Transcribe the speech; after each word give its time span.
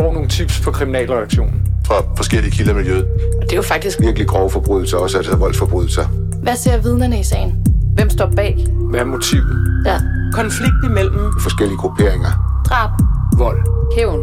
får 0.00 0.12
nogle 0.12 0.28
tips 0.28 0.60
på 0.60 0.70
kriminalreaktionen. 0.70 1.62
Fra 1.86 1.94
forskellige 2.16 2.50
kilder 2.50 2.72
i 2.72 2.74
miljøet. 2.74 3.04
Og 3.40 3.42
det 3.42 3.52
er 3.52 3.56
jo 3.56 3.62
faktisk 3.62 4.00
Virkelig 4.00 4.28
grove 4.28 4.50
forbrydelser, 4.50 4.96
også 4.98 5.16
altså 5.16 5.36
voldsforbrydelser. 5.36 6.04
Hvad 6.42 6.56
ser 6.56 6.82
vidnerne 6.82 7.20
i 7.20 7.22
sagen? 7.22 7.66
Hvem 7.94 8.10
står 8.10 8.32
bag? 8.36 8.66
Hvad 8.90 9.00
er 9.00 9.04
motivet? 9.04 9.82
Ja. 9.86 10.00
Konflikt 10.32 10.74
imellem 10.84 11.32
Forskellige 11.40 11.78
grupperinger. 11.78 12.62
Drab. 12.68 12.90
Vold. 13.38 13.60
Hævn. 13.96 14.20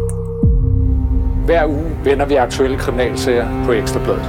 Hver 1.45 1.65
uge 1.65 1.97
vender 2.03 2.25
vi 2.25 2.35
aktuelle 2.35 2.77
kriminalsager 2.77 3.65
på 3.65 3.71
Ekstrabladet. 3.71 4.25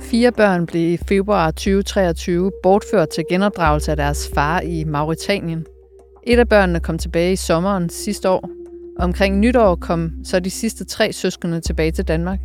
Fire 0.00 0.32
børn 0.32 0.66
blev 0.66 0.92
i 0.92 0.98
februar 1.08 1.50
2023 1.50 2.50
bortført 2.62 3.08
til 3.08 3.24
genopdragelse 3.30 3.90
af 3.90 3.96
deres 3.96 4.30
far 4.34 4.60
i 4.60 4.84
Mauritanien. 4.84 5.66
Et 6.28 6.38
af 6.38 6.48
børnene 6.48 6.80
kom 6.80 6.98
tilbage 6.98 7.32
i 7.32 7.36
sommeren 7.36 7.88
sidste 7.88 8.30
år. 8.30 8.50
Omkring 8.98 9.38
nytår 9.38 9.74
kom 9.74 10.12
så 10.24 10.40
de 10.40 10.50
sidste 10.50 10.84
tre 10.84 11.12
søskende 11.12 11.60
tilbage 11.60 11.90
til 11.90 12.04
Danmark. 12.04 12.38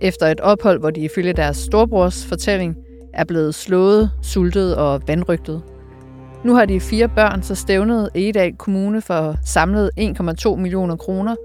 Efter 0.00 0.26
et 0.26 0.40
ophold, 0.40 0.80
hvor 0.80 0.90
de 0.90 1.00
ifølge 1.00 1.32
deres 1.32 1.56
storbrors 1.56 2.26
fortælling 2.26 2.76
er 3.14 3.24
blevet 3.24 3.54
slået, 3.54 4.10
sultet 4.22 4.76
og 4.76 5.02
vandrygtet. 5.06 5.62
Nu 6.44 6.54
har 6.54 6.64
de 6.64 6.80
fire 6.80 7.08
børn 7.08 7.42
så 7.42 7.54
stævnet 7.54 8.10
Egedal 8.14 8.56
Kommune 8.56 9.00
for 9.00 9.36
samlet 9.44 9.90
1,2 10.00 10.56
millioner 10.56 10.96
kroner, 10.96 11.36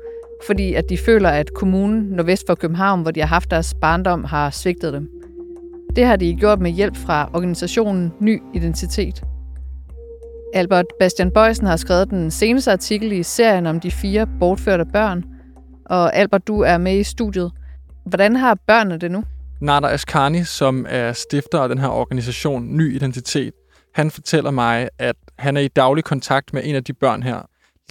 fordi 0.47 0.73
at 0.73 0.89
de 0.89 0.97
føler, 0.97 1.29
at 1.29 1.53
kommunen 1.53 2.03
nordvest 2.03 2.43
for 2.47 2.55
København, 2.55 3.01
hvor 3.01 3.11
de 3.11 3.19
har 3.19 3.27
haft 3.27 3.51
deres 3.51 3.73
barndom, 3.81 4.23
har 4.23 4.49
svigtet 4.49 4.93
dem. 4.93 5.09
Det 5.95 6.05
har 6.05 6.15
de 6.15 6.35
gjort 6.35 6.59
med 6.59 6.71
hjælp 6.71 6.97
fra 6.97 7.29
organisationen 7.33 8.13
Ny 8.19 8.41
Identitet. 8.53 9.23
Albert 10.53 10.85
Bastian 10.99 11.31
Bøjsen 11.31 11.67
har 11.67 11.75
skrevet 11.75 12.09
den 12.09 12.31
seneste 12.31 12.71
artikel 12.71 13.11
i 13.11 13.23
serien 13.23 13.65
om 13.65 13.79
de 13.79 13.91
fire 13.91 14.27
bortførte 14.39 14.85
børn. 14.85 15.23
Og 15.85 16.15
Albert, 16.15 16.47
du 16.47 16.59
er 16.59 16.77
med 16.77 16.99
i 16.99 17.03
studiet. 17.03 17.51
Hvordan 18.05 18.35
har 18.35 18.57
børnene 18.67 18.97
det 18.97 19.11
nu? 19.11 19.23
Nader 19.61 19.87
Askani, 19.87 20.43
som 20.43 20.85
er 20.89 21.13
stifter 21.13 21.59
af 21.59 21.69
den 21.69 21.77
her 21.77 21.87
organisation 21.87 22.77
Ny 22.77 22.95
Identitet, 22.95 23.53
han 23.93 24.11
fortæller 24.11 24.51
mig, 24.51 24.89
at 24.99 25.15
han 25.39 25.57
er 25.57 25.61
i 25.61 25.67
daglig 25.67 26.03
kontakt 26.03 26.53
med 26.53 26.61
en 26.65 26.75
af 26.75 26.83
de 26.83 26.93
børn 26.93 27.23
her. 27.23 27.41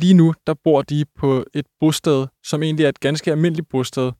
Lige 0.00 0.14
nu, 0.14 0.34
der 0.46 0.54
bor 0.64 0.82
de 0.82 1.04
på 1.18 1.44
et 1.54 1.66
bosted, 1.80 2.26
som 2.44 2.62
egentlig 2.62 2.84
er 2.84 2.88
et 2.88 3.00
ganske 3.00 3.30
almindeligt 3.30 3.68
bosted, 3.68 4.12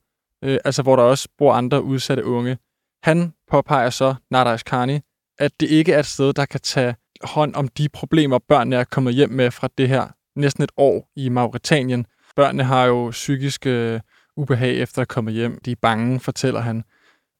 øh, 0.43 0.57
altså 0.65 0.81
hvor 0.81 0.95
der 0.95 1.03
også 1.03 1.27
bor 1.37 1.53
andre 1.53 1.83
udsatte 1.83 2.25
unge. 2.25 2.57
Han 3.03 3.33
påpeger 3.51 3.89
så, 3.89 4.15
Nader 4.31 4.51
Askani, 4.51 4.99
at 5.39 5.51
det 5.59 5.69
ikke 5.69 5.93
er 5.93 5.99
et 5.99 6.05
sted, 6.05 6.33
der 6.33 6.45
kan 6.45 6.59
tage 6.59 6.95
hånd 7.23 7.55
om 7.55 7.67
de 7.67 7.89
problemer, 7.89 8.39
børnene 8.39 8.75
er 8.75 8.83
kommet 8.83 9.13
hjem 9.13 9.29
med 9.29 9.51
fra 9.51 9.69
det 9.77 9.89
her 9.89 10.07
næsten 10.35 10.63
et 10.63 10.71
år 10.77 11.11
i 11.15 11.29
Mauritanien. 11.29 12.05
Børnene 12.35 12.63
har 12.63 12.85
jo 12.85 13.09
psykiske 13.09 13.69
øh, 13.69 13.99
ubehag 14.37 14.81
efter 14.81 15.01
at 15.01 15.07
komme 15.07 15.31
hjem. 15.31 15.59
De 15.65 15.71
er 15.71 15.75
bange, 15.81 16.19
fortæller 16.19 16.61
han. 16.61 16.83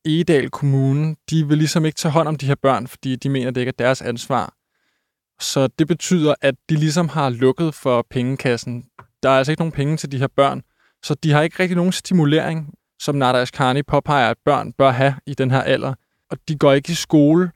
Egedal 0.05 0.49
Kommune, 0.49 1.15
de 1.29 1.47
vil 1.47 1.57
ligesom 1.57 1.85
ikke 1.85 1.95
tage 1.95 2.11
hånd 2.11 2.27
om 2.27 2.35
de 2.35 2.45
her 2.45 2.55
børn, 2.55 2.87
fordi 2.87 3.15
de 3.15 3.29
mener, 3.29 3.51
det 3.51 3.61
ikke 3.61 3.69
er 3.69 3.83
deres 3.83 4.01
ansvar. 4.01 4.53
Så 5.39 5.67
det 5.79 5.87
betyder, 5.87 6.35
at 6.41 6.55
de 6.69 6.75
ligesom 6.75 7.09
har 7.09 7.29
lukket 7.29 7.75
for 7.75 8.05
pengekassen. 8.09 8.85
Der 9.23 9.29
er 9.29 9.37
altså 9.37 9.51
ikke 9.51 9.61
nogen 9.61 9.71
penge 9.71 9.97
til 9.97 10.11
de 10.11 10.17
her 10.17 10.27
børn, 10.27 10.61
så 11.03 11.13
de 11.13 11.31
har 11.31 11.41
ikke 11.41 11.59
rigtig 11.59 11.75
nogen 11.75 11.91
stimulering, 11.91 12.73
som 12.99 13.15
Nada 13.15 13.45
Karni 13.45 13.83
påpeger, 13.83 14.29
at 14.29 14.37
børn 14.45 14.73
bør 14.73 14.91
have 14.91 15.15
i 15.25 15.33
den 15.33 15.51
her 15.51 15.61
alder. 15.61 15.93
Og 16.31 16.37
de 16.47 16.57
går 16.57 16.73
ikke 16.73 16.91
i 16.91 16.95
skole. 16.95 17.51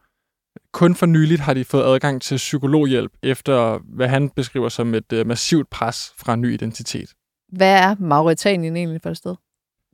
Kun 0.71 0.95
for 0.95 1.05
nyligt 1.05 1.41
har 1.41 1.53
de 1.53 1.65
fået 1.65 1.83
adgang 1.83 2.21
til 2.21 2.35
psykologhjælp, 2.35 3.11
efter 3.23 3.79
hvad 3.95 4.07
han 4.07 4.29
beskriver 4.29 4.69
som 4.69 4.93
et 4.93 5.13
uh, 5.13 5.27
massivt 5.27 5.69
pres 5.69 6.13
fra 6.17 6.33
en 6.33 6.41
ny 6.41 6.53
identitet. 6.53 7.09
Hvad 7.49 7.73
er 7.73 7.95
Mauritanien 7.99 8.75
egentlig 8.75 9.01
for 9.03 9.09
et 9.09 9.17
sted? 9.17 9.35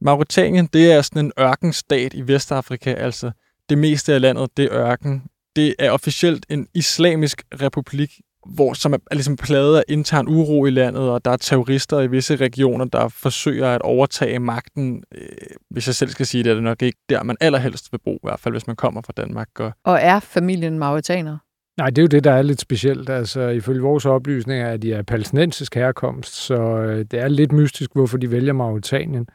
Mauritanien, 0.02 0.70
det 0.74 0.92
er 0.92 1.02
sådan 1.02 1.26
en 1.26 1.32
ørkenstat 1.40 2.14
i 2.14 2.28
Vestafrika, 2.28 2.94
altså 2.94 3.32
det 3.70 3.78
meste 3.78 4.14
af 4.14 4.22
landet, 4.22 4.58
det 4.58 4.66
er 4.66 4.74
ørken. 4.74 5.24
Det 5.56 5.76
er 5.80 5.92
officielt 5.92 6.46
en 6.50 6.68
islamisk 6.74 7.44
republik, 7.62 8.12
hvor 8.46 8.74
som 8.74 8.94
er, 8.94 8.98
er 9.12 9.16
ligesom 9.16 9.36
pladet 9.36 9.78
af 9.78 9.84
intern 9.88 10.28
uro 10.28 10.66
i 10.66 10.70
landet, 10.70 11.10
og 11.10 11.26
der 11.26 11.32
er 11.32 11.38
terrorister 11.38 12.00
i 12.00 12.08
visse 12.08 12.36
regioner, 12.36 12.86
der 12.86 13.08
forsøger 13.08 13.68
at 13.68 13.82
overtage 13.82 14.40
magten. 14.40 15.04
Øh, 15.16 15.28
hvis 15.70 15.88
jeg 15.88 15.96
selv 15.96 16.10
skal 16.10 16.26
sige 16.26 16.44
det, 16.44 16.50
er 16.50 16.54
det 16.54 16.64
nok 16.64 16.82
ikke 16.82 17.00
der, 17.10 17.24
man 17.24 17.38
allerhelst 17.42 17.92
vil 17.92 18.00
bo, 18.06 18.16
i 18.16 18.20
hvert 18.24 18.40
fald 18.40 18.54
hvis 18.54 18.68
man 18.68 18.76
kommer 18.76 19.02
fra 19.02 19.14
Danmark. 19.18 19.48
Og 19.60 19.72
Og 19.84 20.00
er 20.02 20.20
familien 20.20 20.80
mauritaner? 20.80 21.38
Nej, 21.78 21.90
det 21.90 21.98
er 21.98 22.04
jo 22.04 22.08
det, 22.08 22.24
der 22.24 22.32
er 22.32 22.42
lidt 22.42 22.62
specielt. 22.62 23.10
Altså, 23.10 23.48
ifølge 23.48 23.82
vores 23.82 24.06
oplysninger 24.06 24.68
er 24.68 24.78
de 24.78 24.96
af 24.96 25.06
palæstinensisk 25.06 25.76
herkomst, 25.76 26.34
så 26.36 26.56
øh, 26.56 27.06
det 27.12 27.20
er 27.20 27.28
lidt 27.28 27.52
mystisk, 27.52 27.92
hvorfor 27.94 28.18
de 28.18 28.32
vælger 28.32 28.54
Mauritanien. 28.54 29.28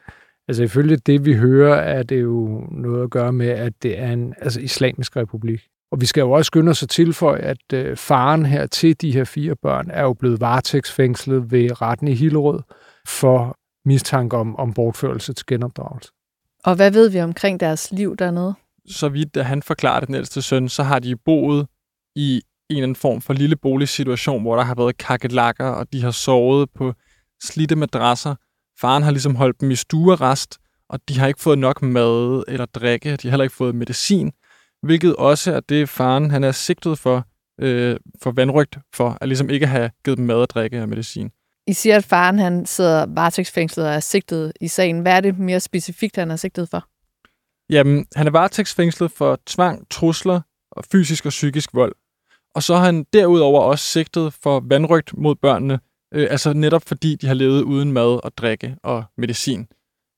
Altså, 0.49 0.63
ifølge 0.63 0.97
det, 0.97 1.25
vi 1.25 1.35
hører, 1.35 1.75
er 1.75 2.03
det 2.03 2.23
jo 2.23 2.67
noget 2.71 3.03
at 3.03 3.11
gøre 3.11 3.33
med, 3.33 3.49
at 3.49 3.73
det 3.83 3.99
er 3.99 4.13
en 4.13 4.35
altså, 4.41 4.61
islamisk 4.61 5.17
republik. 5.17 5.61
Og 5.93 6.01
vi 6.01 6.07
skal 6.07 6.21
jo 6.21 6.31
også 6.31 6.47
skynde 6.47 6.71
os 6.71 6.83
at 6.83 6.89
tilføje, 6.89 7.41
at 7.41 7.73
øh, 7.73 7.97
faren 7.97 8.47
her 8.47 8.67
til 8.67 9.01
de 9.01 9.13
her 9.13 9.25
fire 9.25 9.57
børn 9.63 9.91
er 9.91 10.03
jo 10.03 10.13
blevet 10.13 10.41
varetægtsfængslet 10.41 11.51
ved 11.53 11.83
retten 11.83 12.09
i 12.09 12.15
Hillerød 12.15 12.61
for 13.07 13.57
mistanke 13.85 14.37
om, 14.37 14.57
om 14.57 14.75
bortførelse 14.75 15.33
til 15.33 15.47
genopdragelse. 15.47 16.11
Og 16.65 16.75
hvad 16.75 16.91
ved 16.91 17.11
vi 17.11 17.21
omkring 17.21 17.61
deres 17.61 17.93
liv 17.93 18.17
dernede? 18.17 18.55
så 18.91 19.09
vidt 19.09 19.37
at 19.37 19.45
han 19.45 19.63
forklarer 19.63 20.05
den 20.05 20.15
ældste 20.15 20.43
søn, 20.43 20.69
så 20.69 20.83
har 20.83 20.99
de 20.99 21.17
boet 21.17 21.67
i 22.17 22.35
en 22.71 22.77
eller 22.77 22.83
anden 22.83 22.97
form 22.97 23.21
for 23.21 23.33
lille 23.33 23.57
boligsituation, 23.57 24.43
hvor 24.43 24.57
der 24.57 24.63
har 24.63 24.75
været 24.75 24.99
kakelakker, 24.99 25.67
og 25.67 25.93
de 25.93 26.03
har 26.03 26.11
sovet 26.11 26.69
på 26.75 26.93
slidte 27.43 27.77
madrasser. 27.77 28.35
Faren 28.81 29.03
har 29.03 29.11
ligesom 29.11 29.35
holdt 29.35 29.61
dem 29.61 29.71
i 29.71 29.77
stuerest, 29.77 30.59
og 30.89 31.01
de 31.09 31.19
har 31.19 31.27
ikke 31.27 31.41
fået 31.41 31.59
nok 31.59 31.83
mad 31.83 32.45
eller 32.49 32.67
drikke. 32.67 33.17
De 33.17 33.29
har 33.29 33.31
heller 33.31 33.45
ikke 33.45 33.57
fået 33.57 33.75
medicin, 33.75 34.33
hvilket 34.83 35.17
også 35.17 35.53
er 35.53 35.61
det, 35.61 35.89
faren 35.89 36.31
han 36.31 36.45
er 36.45 36.53
sigtet 36.53 36.99
for, 36.99 37.27
øh, 37.61 37.97
for 38.23 38.31
vandrygt 38.31 38.79
for, 38.95 39.19
at 39.21 39.29
ligesom 39.29 39.51
ikke 39.51 39.67
have 39.67 39.91
givet 40.05 40.19
dem 40.19 40.27
mad 40.27 40.37
og 40.37 40.51
drikke 40.51 40.83
og 40.83 40.89
medicin. 40.89 41.31
I 41.67 41.73
siger, 41.73 41.97
at 41.97 42.05
faren 42.05 42.39
han 42.39 42.67
sidder 42.67 43.07
varetægtsfængslet 43.09 43.87
og 43.87 43.93
er 43.93 44.01
sigtet 44.01 44.53
i 44.61 44.69
sagen. 44.69 45.01
Hvad 45.01 45.13
er 45.13 45.21
det 45.21 45.39
mere 45.39 45.61
specifikt, 45.61 46.17
han 46.17 46.31
er 46.31 46.37
sigtet 46.37 46.69
for? 46.69 46.89
Jamen, 47.71 48.07
han 48.17 48.27
er 48.27 48.31
varetægtsfængslet 48.31 49.11
for 49.11 49.39
tvang, 49.47 49.91
trusler 49.91 50.41
og 50.71 50.85
fysisk 50.93 51.27
og 51.27 51.31
psykisk 51.31 51.75
vold. 51.75 51.95
Og 52.55 52.63
så 52.63 52.77
har 52.77 52.85
han 52.85 53.07
derudover 53.13 53.61
også 53.61 53.85
sigtet 53.85 54.33
for 54.33 54.61
vandrygt 54.61 55.19
mod 55.19 55.35
børnene, 55.35 55.81
øh, 56.15 56.27
altså 56.31 56.53
netop 56.53 56.83
fordi 56.83 57.17
de 57.17 57.27
har 57.27 57.35
levet 57.35 57.63
uden 57.63 57.93
mad 57.93 58.25
og 58.25 58.33
drikke 58.37 58.77
og 58.83 59.05
medicin. 59.17 59.67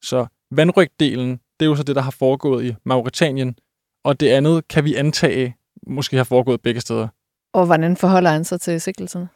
Så 0.03 0.27
vandrygtdelen, 0.50 1.31
det 1.31 1.66
er 1.66 1.71
jo 1.71 1.77
så 1.77 1.82
det, 1.82 1.97
der 1.97 2.03
har 2.03 2.10
foregået 2.10 2.65
i 2.65 2.75
Mauritanien, 2.84 3.56
og 4.05 4.21
det 4.21 4.28
andet 4.28 4.69
kan 4.69 4.84
vi 4.84 4.94
antage 4.94 5.56
måske 5.87 6.16
har 6.16 6.25
foregået 6.25 6.61
begge 6.61 6.81
steder. 6.81 7.09
Og 7.53 7.66
hvordan 7.66 7.97
forholder 7.97 8.31
han 8.31 8.44
sig 8.44 8.61
til 8.61 8.81
sigtelserne? 8.81 9.28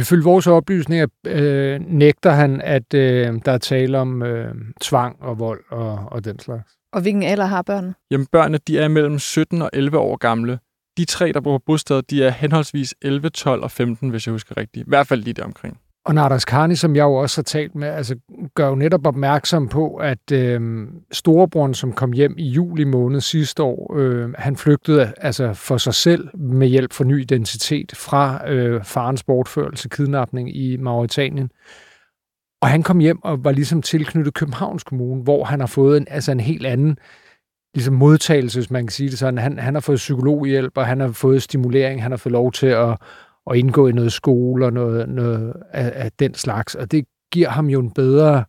Ifølge 0.00 0.24
vores 0.24 0.46
oplysninger 0.46 1.06
øh, 1.26 1.80
nægter 1.80 2.30
han, 2.30 2.60
at 2.60 2.94
øh, 2.94 3.40
der 3.44 3.52
er 3.52 3.58
tale 3.58 3.98
om 3.98 4.22
øh, 4.22 4.54
tvang 4.80 5.22
og 5.22 5.38
vold 5.38 5.64
og, 5.70 5.98
og 6.06 6.24
den 6.24 6.38
slags. 6.38 6.72
Og 6.92 7.00
hvilken 7.00 7.22
alder 7.22 7.46
har 7.46 7.62
børnene? 7.62 7.94
Jamen 8.10 8.26
børnene, 8.26 8.58
de 8.68 8.78
er 8.78 8.88
mellem 8.88 9.18
17 9.18 9.62
og 9.62 9.70
11 9.72 9.98
år 9.98 10.16
gamle. 10.16 10.58
De 10.96 11.04
tre, 11.04 11.32
der 11.32 11.40
bor 11.40 11.58
på 11.58 11.62
bostedet, 11.66 12.10
de 12.10 12.24
er 12.24 12.30
henholdsvis 12.30 12.94
11, 13.02 13.28
12 13.28 13.62
og 13.62 13.70
15, 13.70 14.10
hvis 14.10 14.26
jeg 14.26 14.32
husker 14.32 14.56
rigtigt. 14.56 14.86
I 14.86 14.88
hvert 14.88 15.06
fald 15.06 15.22
lige 15.22 15.34
der 15.34 15.44
omkring. 15.44 15.78
Og 16.06 16.14
Nardas 16.14 16.44
Karni, 16.44 16.74
som 16.74 16.96
jeg 16.96 17.02
jo 17.02 17.14
også 17.14 17.38
har 17.38 17.42
talt 17.42 17.74
med, 17.74 17.88
altså, 17.88 18.16
gør 18.54 18.68
jo 18.68 18.74
netop 18.74 19.06
opmærksom 19.06 19.68
på, 19.68 19.94
at 19.94 20.32
øh, 20.32 20.86
storebroren, 21.12 21.74
som 21.74 21.92
kom 21.92 22.12
hjem 22.12 22.34
i 22.38 22.48
juli 22.48 22.84
måned 22.84 23.20
sidste 23.20 23.62
år, 23.62 23.96
øh, 23.96 24.32
han 24.38 24.56
flygtede 24.56 25.12
altså 25.16 25.52
for 25.52 25.76
sig 25.76 25.94
selv 25.94 26.38
med 26.38 26.68
hjælp 26.68 26.92
for 26.92 27.04
ny 27.04 27.20
identitet 27.20 27.92
fra 27.96 28.50
øh, 28.50 28.84
farens 28.84 29.22
bortførelse, 29.22 29.88
kidnapning 29.88 30.56
i 30.56 30.76
Mauritanien. 30.76 31.50
Og 32.62 32.68
han 32.68 32.82
kom 32.82 32.98
hjem 32.98 33.24
og 33.24 33.44
var 33.44 33.52
ligesom 33.52 33.82
tilknyttet 33.82 34.34
Københavns 34.34 34.84
Kommune, 34.84 35.22
hvor 35.22 35.44
han 35.44 35.60
har 35.60 35.66
fået 35.66 35.96
en, 35.96 36.06
altså 36.10 36.32
en 36.32 36.40
helt 36.40 36.66
anden 36.66 36.96
ligesom 37.74 37.94
modtagelse, 37.94 38.58
hvis 38.58 38.70
man 38.70 38.86
kan 38.86 38.92
sige 38.92 39.10
det 39.10 39.18
sådan. 39.18 39.38
Han, 39.38 39.58
han 39.58 39.74
har 39.74 39.80
fået 39.80 39.96
psykologhjælp, 39.96 40.78
og 40.78 40.86
han 40.86 41.00
har 41.00 41.08
fået 41.08 41.42
stimulering, 41.42 42.02
han 42.02 42.12
har 42.12 42.16
fået 42.16 42.32
lov 42.32 42.52
til 42.52 42.66
at, 42.66 42.96
at 43.50 43.56
indgå 43.56 43.88
i 43.88 43.92
noget 43.92 44.12
skole 44.12 44.66
og 44.66 44.72
noget, 44.72 45.08
noget 45.08 45.54
af, 45.70 46.04
af 46.04 46.12
den 46.12 46.34
slags. 46.34 46.74
Og 46.74 46.90
det 46.90 47.04
giver 47.32 47.48
ham 47.48 47.66
jo 47.66 47.80
en 47.80 47.90
bedre 47.90 48.44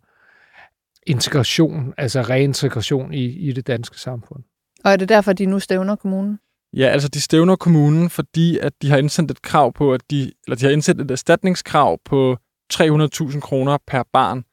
integration, 1.07 1.93
altså 1.97 2.21
reintegration 2.21 3.13
i, 3.13 3.25
i 3.25 3.51
det 3.51 3.67
danske 3.67 3.99
samfund. 3.99 4.43
Og 4.83 4.91
er 4.91 4.95
det 4.95 5.09
derfor, 5.09 5.33
de 5.33 5.45
nu 5.45 5.59
stævner 5.59 5.95
kommunen? 5.95 6.39
Ja, 6.73 6.85
altså 6.87 7.07
de 7.07 7.21
stævner 7.21 7.55
kommunen, 7.55 8.09
fordi 8.09 8.57
at 8.57 8.73
de 8.81 8.89
har 8.89 8.97
indsendt 8.97 9.31
et 9.31 9.41
krav 9.41 9.73
på, 9.73 9.93
at 9.93 10.01
de, 10.11 10.31
eller 10.47 10.55
de 10.55 10.65
har 10.65 10.71
indsendt 10.71 11.01
et 11.01 11.11
erstatningskrav 11.11 11.99
på 12.05 12.37
300.000 12.73 13.39
kroner 13.39 13.77
per 13.87 14.03
barn. 14.13 14.43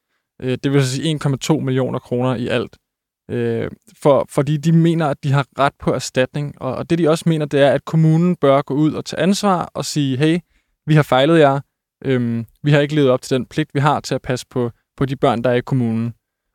Øh, 0.42 0.58
Det 0.64 0.72
vil 0.72 0.86
sige 0.86 1.20
1,2 1.24 1.60
millioner 1.60 1.98
kroner 1.98 2.34
i 2.34 2.48
alt. 2.48 2.76
Øh, 3.30 3.70
For, 4.02 4.26
fordi 4.30 4.56
de 4.56 4.72
mener, 4.72 5.06
at 5.06 5.24
de 5.24 5.32
har 5.32 5.46
ret 5.58 5.72
på 5.80 5.92
erstatning. 5.94 6.62
Og, 6.62 6.74
og 6.74 6.90
det 6.90 6.98
de 6.98 7.08
også 7.08 7.24
mener, 7.28 7.46
det 7.46 7.60
er, 7.60 7.70
at 7.70 7.84
kommunen 7.84 8.36
bør 8.36 8.62
gå 8.62 8.74
ud 8.74 8.92
og 8.92 9.04
tage 9.04 9.22
ansvar 9.22 9.70
og 9.74 9.84
sige, 9.84 10.16
hey, 10.16 10.38
vi 10.86 10.94
har 10.94 11.02
fejlet 11.02 11.38
jer. 11.38 11.60
Øhm, 12.04 12.46
vi 12.62 12.70
har 12.70 12.80
ikke 12.80 12.94
levet 12.94 13.10
op 13.10 13.22
til 13.22 13.34
den 13.34 13.46
pligt, 13.46 13.74
vi 13.74 13.80
har 13.80 14.00
til 14.00 14.14
at 14.14 14.22
passe 14.22 14.46
på, 14.50 14.70
på 14.96 15.06
de 15.06 15.16
børn, 15.16 15.44
der 15.44 15.50
er 15.50 15.54
i 15.54 15.60
kommunen. 15.60 16.14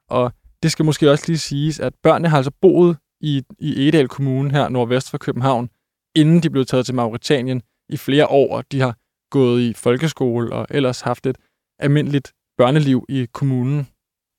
Og 0.09 0.31
det 0.63 0.71
skal 0.71 0.85
måske 0.85 1.11
også 1.11 1.23
lige 1.27 1.37
siges, 1.37 1.79
at 1.79 1.93
børnene 2.03 2.29
har 2.29 2.37
altså 2.37 2.51
boet 2.61 2.97
i, 3.21 3.43
i 3.59 3.87
Edal 3.87 4.07
Kommune 4.07 4.51
her 4.51 4.69
nordvest 4.69 5.11
for 5.11 5.17
København, 5.17 5.69
inden 6.15 6.43
de 6.43 6.49
blev 6.49 6.65
taget 6.65 6.85
til 6.85 6.95
Mauritanien 6.95 7.61
i 7.89 7.97
flere 7.97 8.27
år, 8.27 8.57
og 8.57 8.71
de 8.71 8.81
har 8.81 8.95
gået 9.31 9.61
i 9.61 9.73
folkeskole 9.73 10.53
og 10.53 10.67
ellers 10.69 11.01
haft 11.01 11.25
et 11.25 11.37
almindeligt 11.79 12.33
børneliv 12.57 13.05
i 13.09 13.27
kommunen. 13.33 13.87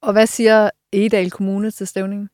Og 0.03 0.13
hvad 0.13 0.27
siger 0.27 0.71
Egedal 0.93 1.31
Kommune 1.31 1.71
til 1.71 1.87
stævningen? 1.87 2.29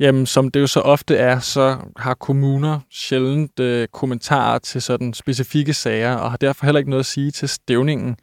Jamen, 0.00 0.26
som 0.26 0.50
det 0.50 0.60
jo 0.60 0.66
så 0.66 0.80
ofte 0.80 1.16
er, 1.16 1.38
så 1.38 1.76
har 1.96 2.14
kommuner 2.14 2.80
sjældent 2.90 3.60
øh, 3.60 3.88
kommentarer 3.88 4.58
til 4.58 4.82
sådan 4.82 5.14
specifikke 5.14 5.74
sager, 5.74 6.14
og 6.14 6.30
har 6.30 6.36
derfor 6.36 6.66
heller 6.66 6.78
ikke 6.78 6.90
noget 6.90 7.00
at 7.00 7.06
sige 7.06 7.30
til 7.30 7.48
stævningen. 7.48 8.16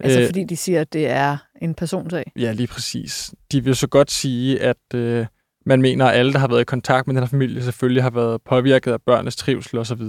Altså 0.00 0.20
øh, 0.20 0.26
fordi 0.26 0.44
de 0.44 0.56
siger, 0.56 0.80
at 0.80 0.92
det 0.92 1.06
er 1.06 1.36
en 1.62 1.74
personsag? 1.74 2.32
Ja, 2.36 2.52
lige 2.52 2.66
præcis. 2.66 3.34
De 3.52 3.64
vil 3.64 3.76
så 3.76 3.86
godt 3.86 4.10
sige, 4.10 4.60
at 4.60 4.94
øh, 4.94 5.26
man 5.66 5.82
mener, 5.82 6.06
at 6.06 6.18
alle, 6.18 6.32
der 6.32 6.38
har 6.38 6.48
været 6.48 6.60
i 6.60 6.64
kontakt 6.64 7.06
med 7.06 7.14
den 7.14 7.22
her 7.22 7.28
familie, 7.28 7.62
selvfølgelig 7.62 8.02
har 8.02 8.10
været 8.10 8.42
påvirket 8.42 8.92
af 8.92 9.02
børnenes 9.02 9.36
trivsel 9.36 9.78
osv. 9.78 10.02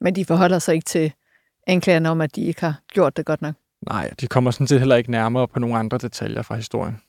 Men 0.00 0.16
de 0.16 0.24
forholder 0.24 0.58
sig 0.58 0.74
ikke 0.74 0.84
til 0.84 1.12
anklagerne 1.66 2.10
om, 2.10 2.20
at 2.20 2.36
de 2.36 2.40
ikke 2.40 2.60
har 2.60 2.80
gjort 2.92 3.16
det 3.16 3.26
godt 3.26 3.42
nok? 3.42 3.54
Nej, 3.88 4.10
de 4.20 4.26
kommer 4.26 4.50
sådan 4.50 4.66
set 4.66 4.78
heller 4.78 4.96
ikke 4.96 5.10
nærmere 5.10 5.48
på 5.48 5.58
nogle 5.58 5.76
andre 5.78 5.98
detaljer 5.98 6.42
fra 6.42 6.56
historien. 6.56 7.00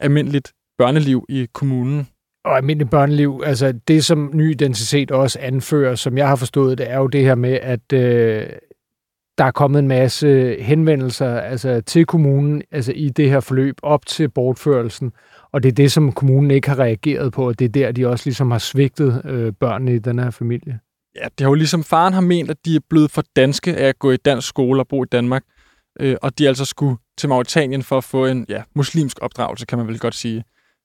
Almindeligt 0.00 0.52
børneliv 0.78 1.26
i 1.28 1.46
kommunen. 1.52 2.08
Og 2.44 2.56
almindeligt 2.56 2.90
børneliv, 2.90 3.42
altså 3.46 3.72
det, 3.88 4.04
som 4.04 4.30
ny 4.34 4.50
identitet 4.50 5.10
også 5.10 5.38
anfører, 5.42 5.94
som 5.94 6.18
jeg 6.18 6.28
har 6.28 6.36
forstået 6.36 6.78
det, 6.78 6.90
er 6.90 6.98
jo 6.98 7.06
det 7.06 7.24
her 7.24 7.34
med, 7.34 7.58
at 7.62 7.92
øh, 7.92 8.46
der 9.38 9.44
er 9.44 9.50
kommet 9.50 9.78
en 9.78 9.88
masse 9.88 10.56
henvendelser 10.60 11.40
altså, 11.40 11.80
til 11.80 12.06
kommunen 12.06 12.62
altså, 12.70 12.92
i 12.92 13.08
det 13.08 13.30
her 13.30 13.40
forløb 13.40 13.76
op 13.82 14.06
til 14.06 14.28
bortførelsen. 14.28 15.12
Og 15.52 15.62
det 15.62 15.68
er 15.68 15.72
det, 15.72 15.92
som 15.92 16.12
kommunen 16.12 16.50
ikke 16.50 16.68
har 16.68 16.78
reageret 16.78 17.32
på, 17.32 17.48
og 17.48 17.58
det 17.58 17.64
er 17.64 17.68
der, 17.68 17.92
de 17.92 18.06
også 18.06 18.26
ligesom 18.26 18.50
har 18.50 18.58
svigtet 18.58 19.22
øh, 19.24 19.52
børnene 19.52 19.94
i 19.94 19.98
den 19.98 20.18
her 20.18 20.30
familie. 20.30 20.78
Ja, 21.16 21.24
det 21.38 21.40
har 21.40 21.48
jo 21.48 21.54
ligesom 21.54 21.84
faren 21.84 22.14
har 22.14 22.20
ment, 22.20 22.50
at 22.50 22.56
de 22.64 22.76
er 22.76 22.80
blevet 22.90 23.10
for 23.10 23.22
danske 23.36 23.76
af 23.76 23.88
at 23.88 23.98
gå 23.98 24.10
i 24.10 24.16
dansk 24.16 24.48
skole 24.48 24.80
og 24.80 24.88
bo 24.88 25.02
i 25.02 25.06
Danmark. 25.12 25.44
Øh, 26.00 26.16
og 26.22 26.38
de 26.38 26.48
altså 26.48 26.64
skulle 26.64 26.96
til 27.18 27.28
Mauritanien 27.28 27.82
for 27.82 27.98
at 27.98 28.04
få 28.04 28.26
en 28.26 28.46
ja, 28.48 28.62
muslimsk 28.74 29.18
opdragelse, 29.20 29.66
kan 29.66 29.78
man 29.78 29.86
vel 29.86 29.98
godt 29.98 30.14
sige. 30.14 30.44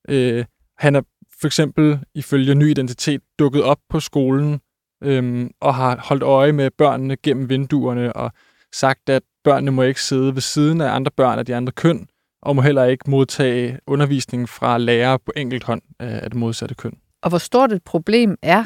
Øh, 0.10 0.46
han 0.78 0.96
er 0.96 1.02
for 1.42 1.48
eksempel 1.48 2.00
ifølge 2.16 2.56
ny 2.56 2.70
identitet 2.70 3.22
dukket 3.40 3.64
op 3.64 3.80
på 3.90 4.00
skolen 4.00 4.62
øh, 5.04 5.50
og 5.62 5.76
har 5.76 5.98
holdt 6.04 6.24
øje 6.24 6.52
med 6.52 6.72
børnene 6.78 7.16
gennem 7.16 7.50
vinduerne 7.50 8.14
og 8.14 8.32
sagt, 8.74 9.10
at 9.10 9.22
børnene 9.44 9.72
må 9.72 9.82
ikke 9.84 10.02
sidde 10.02 10.36
ved 10.36 10.42
siden 10.42 10.82
af 10.82 10.96
andre 10.96 11.12
børn 11.12 11.40
af 11.40 11.46
de 11.46 11.56
andre 11.56 11.72
køn, 11.72 12.08
og 12.42 12.56
må 12.56 12.62
heller 12.62 12.84
ikke 12.84 13.10
modtage 13.10 13.80
undervisning 13.88 14.50
fra 14.50 14.78
lærere 14.78 15.20
på 15.20 15.32
enkelt 15.38 15.64
hånd 15.64 15.82
af 16.00 16.30
det 16.30 16.40
modsatte 16.40 16.76
køn. 16.76 16.98
Og 17.24 17.30
hvor 17.30 17.38
stort 17.38 17.72
et 17.72 17.84
problem 17.84 18.38
er 18.42 18.66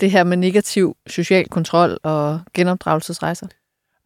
det 0.00 0.10
her 0.10 0.24
med 0.24 0.36
negativ 0.36 0.96
social 1.06 1.48
kontrol 1.48 1.98
og 2.02 2.40
genopdragelsesrejser? 2.54 3.46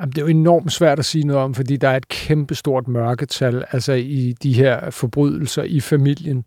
Jamen, 0.00 0.12
det 0.12 0.19
er 0.19 0.22
jo 0.22 0.28
enormt 0.28 0.72
svært 0.72 0.98
at 0.98 1.04
sige 1.04 1.26
noget 1.26 1.43
om, 1.43 1.54
fordi 1.54 1.76
der 1.76 1.88
er 1.88 1.96
et 1.96 2.08
kæmpestort 2.08 2.88
mørketal 2.88 3.64
altså 3.72 3.93
i 3.93 4.34
de 4.43 4.52
her 4.52 4.90
forbrydelser 4.90 5.62
i 5.62 5.81
familien. 5.81 6.44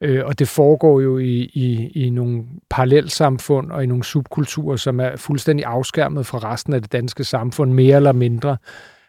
Øh, 0.00 0.24
og 0.24 0.38
det 0.38 0.48
foregår 0.48 1.00
jo 1.00 1.18
i, 1.18 1.50
i, 1.54 1.90
i 1.94 2.10
nogle 2.10 2.44
parallelsamfund 2.70 3.70
og 3.70 3.82
i 3.82 3.86
nogle 3.86 4.04
subkulturer, 4.04 4.76
som 4.76 5.00
er 5.00 5.16
fuldstændig 5.16 5.66
afskærmet 5.66 6.26
fra 6.26 6.38
resten 6.38 6.72
af 6.72 6.82
det 6.82 6.92
danske 6.92 7.24
samfund, 7.24 7.72
mere 7.72 7.96
eller 7.96 8.12
mindre. 8.12 8.56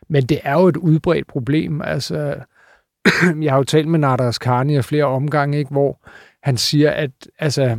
Men 0.07 0.24
det 0.24 0.39
er 0.44 0.53
jo 0.53 0.68
et 0.68 0.77
udbredt 0.77 1.27
problem. 1.27 1.81
Altså, 1.81 2.36
jeg 3.41 3.51
har 3.51 3.57
jo 3.57 3.63
talt 3.63 3.88
med 3.88 4.00
Nader 4.00 4.38
Karni 4.41 4.75
af 4.75 4.86
flere 4.86 5.06
omgange, 5.06 5.57
ikke, 5.57 5.71
hvor 5.71 6.00
han 6.44 6.57
siger, 6.57 6.91
at 6.91 7.12
altså, 7.39 7.77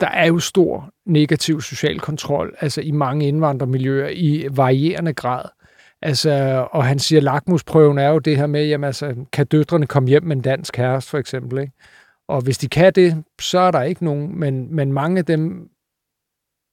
der 0.00 0.08
er 0.08 0.26
jo 0.26 0.38
stor 0.38 0.90
negativ 1.06 1.60
social 1.60 2.00
kontrol 2.00 2.56
altså 2.60 2.80
i 2.80 2.90
mange 2.90 3.28
indvandrermiljøer 3.28 4.08
i 4.08 4.46
varierende 4.50 5.12
grad. 5.12 5.44
Altså, 6.02 6.66
og 6.72 6.84
han 6.84 6.98
siger, 6.98 7.20
at 7.20 7.22
lakmusprøven 7.22 7.98
er 7.98 8.08
jo 8.08 8.18
det 8.18 8.36
her 8.36 8.46
med, 8.46 8.66
jamen, 8.66 8.84
altså, 8.84 9.26
kan 9.32 9.46
døtrene 9.46 9.86
komme 9.86 10.08
hjem 10.08 10.22
med 10.22 10.36
en 10.36 10.42
dansk 10.42 10.74
kæreste, 10.74 11.10
for 11.10 11.18
eksempel. 11.18 11.58
Ikke? 11.58 11.72
Og 12.28 12.40
hvis 12.40 12.58
de 12.58 12.68
kan 12.68 12.92
det, 12.92 13.24
så 13.40 13.58
er 13.58 13.70
der 13.70 13.82
ikke 13.82 14.04
nogen, 14.04 14.38
men, 14.38 14.74
men 14.74 14.92
mange 14.92 15.18
af 15.18 15.24
dem, 15.24 15.68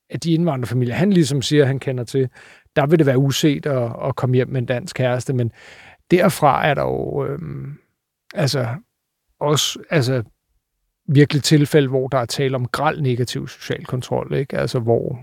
af 0.10 0.20
de 0.20 0.34
indvandrerfamilier, 0.34 0.96
han 0.96 1.14
ligesom 1.14 1.42
siger, 1.42 1.66
han 1.66 1.80
kender 1.80 2.04
til, 2.04 2.30
der 2.76 2.86
vil 2.86 3.00
det 3.00 3.08
være 3.08 3.18
uset 3.18 3.66
at, 3.66 3.96
at 4.04 4.16
komme 4.16 4.36
hjem 4.36 4.50
med 4.50 4.62
en 4.62 4.66
dansk 4.66 4.96
kæreste, 4.96 5.34
men 5.34 5.52
derfra 6.12 6.68
er 6.68 6.74
der 6.74 6.84
jo 6.84 7.26
øhm, 7.26 7.78
altså 8.34 8.68
også 9.40 9.80
altså, 9.90 10.24
virkelig 11.14 11.44
tilfælde, 11.44 11.88
hvor 11.88 12.08
der 12.08 12.18
er 12.18 12.26
tale 12.26 12.56
om 12.56 12.68
græld 12.68 13.02
negativ 13.02 13.48
social 13.48 13.86
kontrol, 13.86 14.34
ikke? 14.34 14.58
Altså 14.58 14.80
hvor 14.80 15.20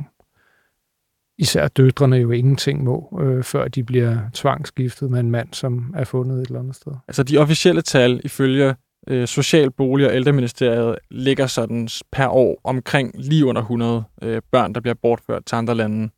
især 1.38 1.69
døtrene 1.69 2.17
jo 2.17 2.31
ingenting 2.31 2.85
må, 2.85 3.20
øh, 3.23 3.43
før 3.43 3.69
de 3.69 3.85
bliver 3.85 4.19
tvangsgiftet 4.35 5.11
med 5.11 5.20
en 5.20 5.31
mand, 5.31 5.49
som 5.52 5.94
er 5.96 6.05
fundet 6.05 6.40
et 6.40 6.46
eller 6.46 6.61
andet 6.61 6.76
sted. 6.76 6.93
Altså 7.08 7.23
de 7.23 7.38
officielle 7.38 7.82
tal 7.82 8.20
ifølge 8.25 8.75
øh, 9.08 9.26
Social, 9.26 9.70
Bolig 9.70 10.06
og 10.06 10.14
Ældreministeriet 10.14 10.99
ligger 11.11 11.46
sådan 11.46 11.88
per 12.12 12.29
år 12.29 12.61
omkring 12.64 13.12
lige 13.14 13.46
under 13.46 13.62
100 13.62 14.05
øh, 14.23 14.43
børn, 14.52 14.73
der 14.75 14.81
bliver 14.81 14.94
bortført 15.02 15.44
til 15.46 15.56
andre 15.56 15.75
lande. 15.75 16.11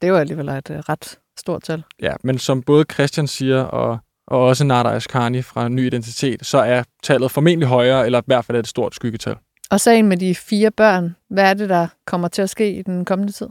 Det 0.00 0.06
er 0.06 0.08
jo 0.08 0.16
alligevel 0.16 0.48
et 0.48 0.70
øh, 0.70 0.78
ret 0.78 1.18
stort 1.38 1.62
tal. 1.62 1.82
Ja, 2.02 2.12
men 2.24 2.38
som 2.38 2.62
både 2.62 2.84
Christian 2.92 3.26
siger, 3.26 3.62
og, 3.62 3.98
og 4.30 4.46
også 4.46 4.64
Nada 4.64 4.88
Ashkani 4.88 5.42
fra 5.42 5.68
Ny 5.68 5.86
Identitet, 5.86 6.46
så 6.46 6.58
er 6.58 6.82
tallet 7.02 7.30
formentlig 7.30 7.68
højere, 7.68 8.06
eller 8.06 8.20
i 8.20 8.24
hvert 8.26 8.44
fald 8.44 8.58
et 8.58 8.68
stort 8.68 8.94
skyggetal. 8.94 9.36
Og 9.70 9.80
sagen 9.80 10.08
med 10.08 10.16
de 10.16 10.34
fire 10.34 10.70
børn, 10.70 11.16
hvad 11.30 11.50
er 11.50 11.54
det, 11.54 11.68
der 11.68 11.86
kommer 12.06 12.28
til 12.28 12.42
at 12.42 12.50
ske 12.50 12.78
i 12.78 12.82
den 12.82 13.04
kommende 13.04 13.32
tid? 13.32 13.46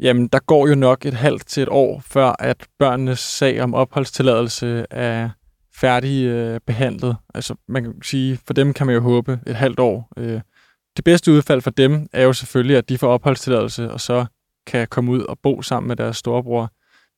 Jamen, 0.00 0.28
der 0.28 0.38
går 0.38 0.68
jo 0.68 0.74
nok 0.74 1.06
et 1.06 1.14
halvt 1.14 1.46
til 1.46 1.62
et 1.62 1.68
år, 1.68 2.02
før 2.06 2.34
at 2.38 2.56
børnenes 2.78 3.18
sag 3.18 3.62
om 3.62 3.74
opholdstilladelse 3.74 4.86
er 4.90 5.30
færdig 5.74 6.24
øh, 6.24 6.60
behandlet. 6.66 7.16
Altså, 7.34 7.54
man 7.68 7.84
kan 7.84 7.94
sige, 8.02 8.38
for 8.46 8.54
dem 8.54 8.72
kan 8.72 8.86
man 8.86 8.94
jo 8.94 9.00
håbe 9.00 9.40
et 9.46 9.54
halvt 9.54 9.80
år. 9.80 10.08
Øh, 10.16 10.40
det 10.96 11.04
bedste 11.04 11.32
udfald 11.32 11.60
for 11.60 11.70
dem 11.70 12.08
er 12.12 12.22
jo 12.22 12.32
selvfølgelig, 12.32 12.76
at 12.76 12.88
de 12.88 12.98
får 12.98 13.08
opholdstilladelse, 13.08 13.90
og 13.90 14.00
så 14.00 14.26
kan 14.66 14.88
komme 14.88 15.10
ud 15.10 15.20
og 15.20 15.38
bo 15.42 15.62
sammen 15.62 15.88
med 15.88 15.96
deres 15.96 16.16
storebror. 16.16 16.72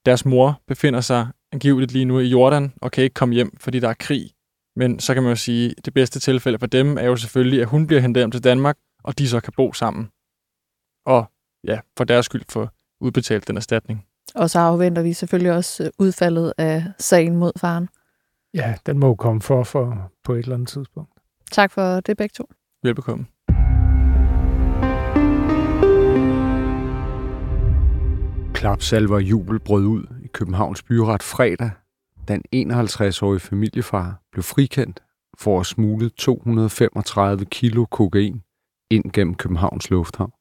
Deres 0.07 0.25
mor 0.25 0.61
befinder 0.69 1.01
sig 1.01 1.29
angiveligt 1.55 1.93
lige 1.93 2.05
nu 2.05 2.21
i 2.21 2.27
Jordan 2.27 2.73
og 2.83 2.91
kan 2.91 3.05
ikke 3.05 3.15
komme 3.15 3.35
hjem, 3.35 3.57
fordi 3.61 3.81
der 3.81 3.89
er 3.89 3.95
krig. 3.95 4.31
Men 4.77 4.99
så 4.99 5.15
kan 5.15 5.23
man 5.23 5.31
jo 5.31 5.37
sige, 5.37 5.75
at 5.79 5.85
det 5.85 5.95
bedste 5.95 6.21
tilfælde 6.21 6.59
for 6.59 6.67
dem 6.67 6.99
er 6.99 7.03
jo 7.03 7.17
selvfølgelig, 7.17 7.61
at 7.61 7.69
hun 7.69 7.87
bliver 7.87 8.01
hentet 8.01 8.21
hjem 8.21 8.31
til 8.31 8.45
Danmark, 8.45 8.77
og 9.05 9.19
de 9.19 9.29
så 9.29 9.41
kan 9.41 9.53
bo 9.57 9.73
sammen. 9.73 10.09
Og 11.07 11.25
ja, 11.65 11.81
for 11.97 12.05
deres 12.05 12.27
skyld 12.27 12.43
få 12.49 12.69
udbetalt 13.01 13.49
den 13.49 13.57
erstatning. 13.57 14.05
Og 14.35 14.51
så 14.51 14.59
afventer 14.59 15.03
vi 15.03 15.13
selvfølgelig 15.13 15.53
også 15.53 15.91
udfaldet 15.99 16.53
af 16.59 16.85
sagen 16.99 17.37
mod 17.37 17.53
faren. 17.57 17.89
Ja, 18.55 18.75
den 18.87 18.99
må 18.99 19.07
jo 19.07 19.15
komme 19.15 19.43
for, 19.43 19.65
for 19.65 20.13
på 20.25 20.33
et 20.33 20.39
eller 20.39 20.55
andet 20.55 20.69
tidspunkt. 20.69 21.13
Tak 21.53 21.73
for 21.73 22.01
det 22.01 22.17
begge 22.17 22.33
to. 22.33 22.49
Velbekomme. 22.83 23.27
Klapsalver 28.55 29.19
jubel 29.19 29.61
brød 29.61 29.85
ud 29.85 30.07
Københavns 30.35 30.83
byret 30.83 31.23
fredag, 31.23 31.71
da 32.29 32.39
en 32.53 32.71
51-årig 32.71 33.41
familiefar 33.41 34.23
blev 34.33 34.43
frikendt 34.43 35.03
for 35.39 35.61
at 35.61 35.67
smule 35.67 36.09
235 36.09 37.45
kilo 37.45 37.85
kokain 37.85 38.43
ind 38.91 39.13
gennem 39.13 39.35
Københavns 39.35 39.91
Lufthavn. 39.91 40.33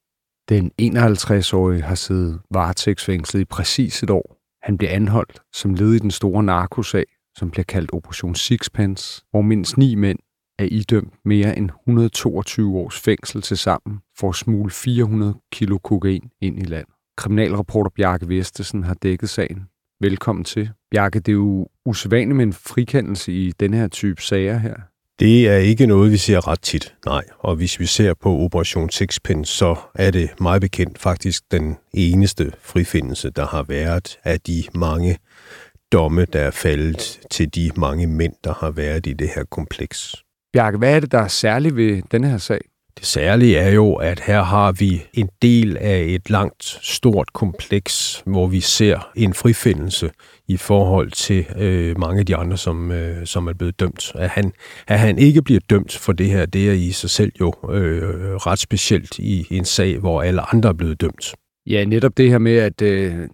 Den 0.50 0.72
51-årige 0.82 1.82
har 1.82 1.96
siddet 1.96 2.42
varetægtsfængslet 2.52 3.42
i 3.42 3.46
præcis 3.46 4.04
et 4.04 4.10
år. 4.10 4.38
Han 4.64 4.78
blev 4.78 4.90
anholdt 4.92 5.42
som 5.54 5.74
led 5.74 5.94
i 5.94 6.00
den 6.00 6.12
store 6.12 6.44
narkosag, 6.44 7.06
som 7.38 7.52
bliver 7.52 7.64
kaldt 7.64 7.94
Operation 7.94 8.36
Sixpence, 8.36 9.26
hvor 9.32 9.42
mindst 9.42 9.78
ni 9.78 9.96
mænd 9.96 10.20
er 10.60 10.68
idømt 10.72 11.14
mere 11.26 11.58
end 11.58 11.70
122 11.70 12.78
års 12.78 13.00
fængsel 13.00 13.42
til 13.42 13.58
sammen 13.58 14.00
for 14.18 14.30
at 14.30 14.36
smule 14.36 14.72
400 14.72 15.36
kilo 15.52 15.78
kokain 15.78 16.32
ind 16.42 16.60
i 16.60 16.66
land. 16.66 16.88
Kriminalreporter 17.18 17.90
Bjarke 17.96 18.30
Vestesen 18.30 18.84
har 18.84 18.94
dækket 18.94 19.30
sagen. 19.30 19.68
Velkommen 20.04 20.46
til. 20.46 20.70
Bjarke, 20.92 21.20
det 21.20 21.32
er 21.32 21.34
jo 21.34 21.68
usædvanligt 21.86 22.36
med 22.36 22.46
en 22.46 22.54
frikendelse 22.54 23.34
i 23.34 23.52
denne 23.52 23.78
her 23.78 23.88
type 23.88 24.22
sager 24.22 24.58
her. 24.58 24.76
Det 25.20 25.48
er 25.48 25.58
ikke 25.58 25.86
noget, 25.86 26.12
vi 26.12 26.18
ser 26.18 26.48
ret 26.48 26.62
tit, 26.62 26.96
nej. 27.06 27.24
Og 27.40 27.56
hvis 27.56 27.80
vi 27.80 27.86
ser 27.86 28.14
på 28.14 28.30
Operation 28.30 28.90
Sixpence, 28.90 29.54
så 29.54 29.76
er 29.96 30.12
det 30.12 30.30
meget 30.42 30.62
bekendt 30.62 31.00
faktisk 31.00 31.44
den 31.52 31.78
eneste 31.94 32.52
frifindelse, 32.62 33.30
der 33.30 33.46
har 33.46 33.64
været 33.64 34.20
af 34.24 34.42
de 34.42 34.64
mange 34.74 35.18
domme, 35.92 36.26
der 36.26 36.40
er 36.40 36.52
faldet 36.52 37.20
til 37.32 37.56
de 37.56 37.72
mange 37.78 38.08
mænd, 38.08 38.34
der 38.44 38.54
har 38.54 38.72
været 38.72 39.08
i 39.08 39.14
det 39.14 39.30
her 39.36 39.44
kompleks. 39.44 40.16
Bjarke, 40.54 40.78
hvad 40.78 40.96
er 40.96 41.00
det, 41.00 41.12
der 41.12 41.20
er 41.20 41.28
særligt 41.28 41.76
ved 41.76 42.02
denne 42.12 42.30
her 42.30 42.38
sag? 42.38 42.62
Det 42.98 43.06
særlige 43.06 43.58
er 43.58 43.70
jo, 43.70 43.94
at 43.94 44.20
her 44.20 44.44
har 44.44 44.72
vi 44.72 45.04
en 45.14 45.30
del 45.42 45.78
af 45.78 46.04
et 46.08 46.30
langt, 46.30 46.64
stort 46.82 47.34
kompleks, 47.34 48.24
hvor 48.26 48.48
vi 48.48 48.60
ser 48.60 49.12
en 49.16 49.34
frifindelse 49.34 50.12
i 50.48 50.58
forhold 50.58 51.12
til 51.12 51.46
øh, 51.58 52.00
mange 52.00 52.20
af 52.20 52.26
de 52.26 52.36
andre, 52.36 52.58
som, 52.58 52.92
øh, 52.92 53.26
som 53.26 53.48
er 53.48 53.54
blevet 53.54 53.80
dømt. 53.80 54.12
At 54.16 54.30
han, 54.30 54.54
at 54.88 55.00
han 55.00 55.18
ikke 55.18 55.42
bliver 55.42 55.60
dømt 55.70 55.98
for 55.98 56.14
det 56.14 56.30
her, 56.30 56.46
det 56.46 56.70
er 56.70 56.74
i 56.74 56.92
sig 56.92 57.10
selv 57.10 57.32
jo 57.40 57.54
øh, 57.70 58.36
ret 58.36 58.60
specielt 58.60 59.20
i 59.20 59.48
en 59.52 59.66
sag, 59.66 59.98
hvor 59.98 60.22
alle 60.22 60.54
andre 60.54 60.70
er 60.70 60.74
blevet 60.74 61.02
dømt. 61.02 61.36
Ja, 61.66 61.86
netop 61.86 62.18
det 62.18 62.30
her 62.30 62.38
med, 62.38 62.58
at 62.58 62.82
øh, 62.82 63.30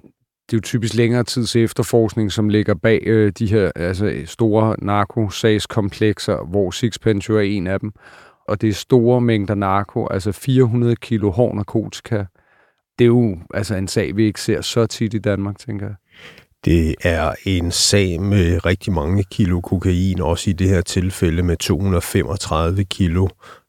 det 0.49 0.53
er 0.53 0.57
jo 0.57 0.61
typisk 0.61 0.93
længere 0.93 1.23
tids 1.23 1.55
efterforskning, 1.55 2.31
som 2.31 2.49
ligger 2.49 2.73
bag 2.73 2.99
øh, 3.05 3.31
de 3.39 3.47
her 3.47 3.71
altså, 3.75 4.21
store 4.25 4.75
narkosagskomplekser, 4.81 6.49
hvor 6.49 6.71
Sixpence 6.71 7.29
jo 7.29 7.37
er 7.37 7.41
en 7.41 7.67
af 7.67 7.79
dem. 7.79 7.91
Og 8.49 8.61
det 8.61 8.69
er 8.69 8.73
store 8.73 9.21
mængder 9.21 9.55
narko, 9.55 10.07
altså 10.07 10.31
400 10.31 10.95
kilo 10.95 11.31
hård 11.31 11.55
narkotika. 11.55 12.23
Det 12.99 13.05
er 13.05 13.07
jo 13.07 13.37
altså 13.53 13.75
en 13.75 13.87
sag, 13.87 14.15
vi 14.15 14.25
ikke 14.25 14.41
ser 14.41 14.61
så 14.61 14.85
tit 14.85 15.13
i 15.13 15.17
Danmark, 15.19 15.57
tænker 15.57 15.85
jeg. 15.85 15.95
Det 16.65 16.95
er 17.03 17.33
en 17.45 17.71
sag 17.71 18.21
med 18.21 18.65
rigtig 18.65 18.93
mange 18.93 19.23
kilo 19.23 19.61
kokain, 19.61 20.21
også 20.21 20.49
i 20.49 20.53
det 20.53 20.69
her 20.69 20.81
tilfælde 20.81 21.43
med 21.43 21.57
235 21.57 22.83
kilo. 22.83 23.27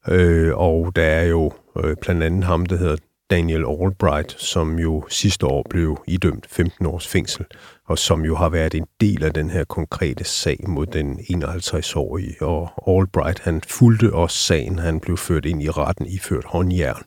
Øh, 0.08 0.52
og 0.56 0.96
der 0.96 1.02
er 1.02 1.25
jo 1.25 1.52
øh, 1.84 1.96
blandt 2.02 2.22
andet 2.22 2.44
ham, 2.44 2.66
der 2.66 2.76
hedder 2.76 2.96
Daniel 3.30 3.64
Albright, 3.82 4.37
som 4.38 4.78
jo 4.78 5.04
sidste 5.08 5.46
år 5.46 5.66
blev 5.70 6.02
idømt 6.06 6.46
15 6.50 6.87
års 6.87 7.08
fængsel, 7.08 7.44
og 7.88 7.99
som 7.99 8.25
jo 8.25 8.37
har 8.37 8.49
været 8.49 8.75
en 8.75 8.87
del 9.00 9.25
af 9.25 9.32
den 9.32 9.50
her 9.50 9.64
konkrete 9.64 10.25
sag 10.25 10.58
mod 10.68 10.87
den 10.87 11.18
51-årige. 11.18 12.42
Og 12.42 12.70
Albright, 12.88 13.40
han 13.40 13.60
fulgte 13.60 14.12
også 14.12 14.37
sagen. 14.37 14.78
Han 14.78 15.00
blev 15.00 15.16
ført 15.16 15.44
ind 15.44 15.62
i 15.62 15.70
retten 15.70 16.06
iført 16.06 16.44
håndjern 16.44 17.02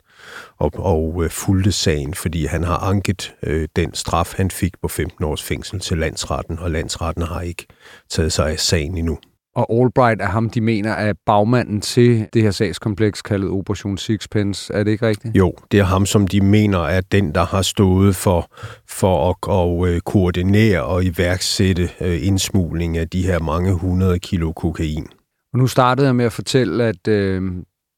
og, 0.58 0.72
og 0.76 1.24
øh, 1.24 1.30
fulgte 1.30 1.72
sagen, 1.72 2.14
fordi 2.14 2.46
han 2.46 2.64
har 2.64 2.78
anket 2.78 3.36
øh, 3.44 3.68
den 3.76 3.94
straf, 3.94 4.34
han 4.38 4.52
fik 4.52 4.74
på 4.82 4.88
15 4.88 5.24
års 5.26 5.44
fængsel 5.44 5.80
til 5.80 5.98
landsretten, 5.98 6.60
og 6.60 6.72
landsretten 6.72 7.24
har 7.24 7.42
ikke 7.42 7.66
taget 8.10 8.34
sig 8.34 8.52
af 8.52 8.60
sagen 8.60 8.98
endnu. 8.98 9.18
Og 9.56 9.74
Albright 9.74 10.22
er 10.22 10.26
ham, 10.26 10.50
de 10.50 10.62
mener, 10.62 10.92
er 10.92 11.14
bagmanden 11.26 11.82
til 11.82 12.28
det 12.34 12.42
her 12.42 12.52
sagskompleks 12.52 13.22
kaldet 13.22 13.50
Operation 13.50 13.98
Sixpence. 13.98 14.74
Er 14.74 14.84
det 14.84 14.92
ikke 14.92 15.08
rigtigt? 15.08 15.36
Jo, 15.36 15.54
det 15.72 15.80
er 15.80 15.84
ham, 15.84 16.06
som 16.06 16.28
de 16.28 16.42
mener 16.42 16.80
er 16.80 17.02
den, 17.02 17.36
der 17.36 17.46
har 17.46 17.62
stået 17.62 18.16
for, 18.16 18.52
for 18.90 19.30
at, 19.30 19.90
at, 19.90 19.96
at 19.96 20.04
koordinere 20.04 20.84
og 20.84 21.06
iværksætte 21.06 21.90
uh, 22.02 22.28
indsmugling 22.28 22.98
af 22.98 23.10
de 23.10 23.26
her 23.26 23.40
mange 23.40 23.74
hundrede 23.74 24.20
kilo 24.20 24.52
kokain. 24.52 25.08
Og 25.54 25.60
nu 25.60 25.68
startede 25.68 26.08
jeg 26.08 26.16
med 26.16 26.26
at 26.26 26.34
fortælle, 26.34 26.84
at 26.84 27.08
øh, 27.08 27.42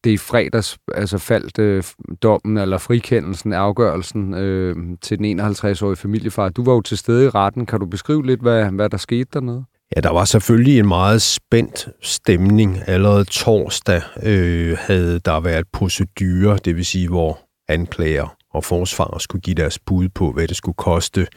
det 0.03 0.11
i 0.11 0.17
fredags 0.17 0.77
altså 0.93 1.17
faldt 1.17 1.59
øh, 1.59 1.83
dommen 2.23 2.57
eller 2.57 2.77
frikendelsen, 2.77 3.53
afgørelsen 3.53 4.33
øh, 4.33 4.75
til 5.01 5.19
den 5.19 5.39
51-årige 5.39 5.95
familiefar. 5.95 6.49
Du 6.49 6.63
var 6.63 6.73
jo 6.73 6.81
til 6.81 6.97
stede 6.97 7.25
i 7.25 7.29
retten. 7.29 7.65
Kan 7.65 7.79
du 7.79 7.85
beskrive 7.85 8.25
lidt, 8.25 8.41
hvad, 8.41 8.71
hvad 8.71 8.89
der 8.89 8.97
skete 8.97 9.29
dernede? 9.33 9.65
Ja, 9.95 9.99
der 10.01 10.09
var 10.09 10.25
selvfølgelig 10.25 10.79
en 10.79 10.87
meget 10.87 11.21
spændt 11.21 11.87
stemning. 12.01 12.81
Allerede 12.87 13.23
torsdag 13.23 14.01
øh, 14.23 14.77
havde 14.79 15.19
der 15.19 15.39
været 15.39 15.65
procedure, 15.73 16.57
det 16.57 16.75
vil 16.75 16.85
sige, 16.85 17.09
hvor 17.09 17.39
anklager 17.67 18.35
og 18.53 18.63
forsvarer 18.63 19.17
skulle 19.17 19.41
give 19.41 19.55
deres 19.55 19.79
bud 19.79 20.09
på, 20.09 20.31
hvad 20.31 20.47
det 20.47 20.57
skulle 20.57 20.75
koste. 20.75 21.27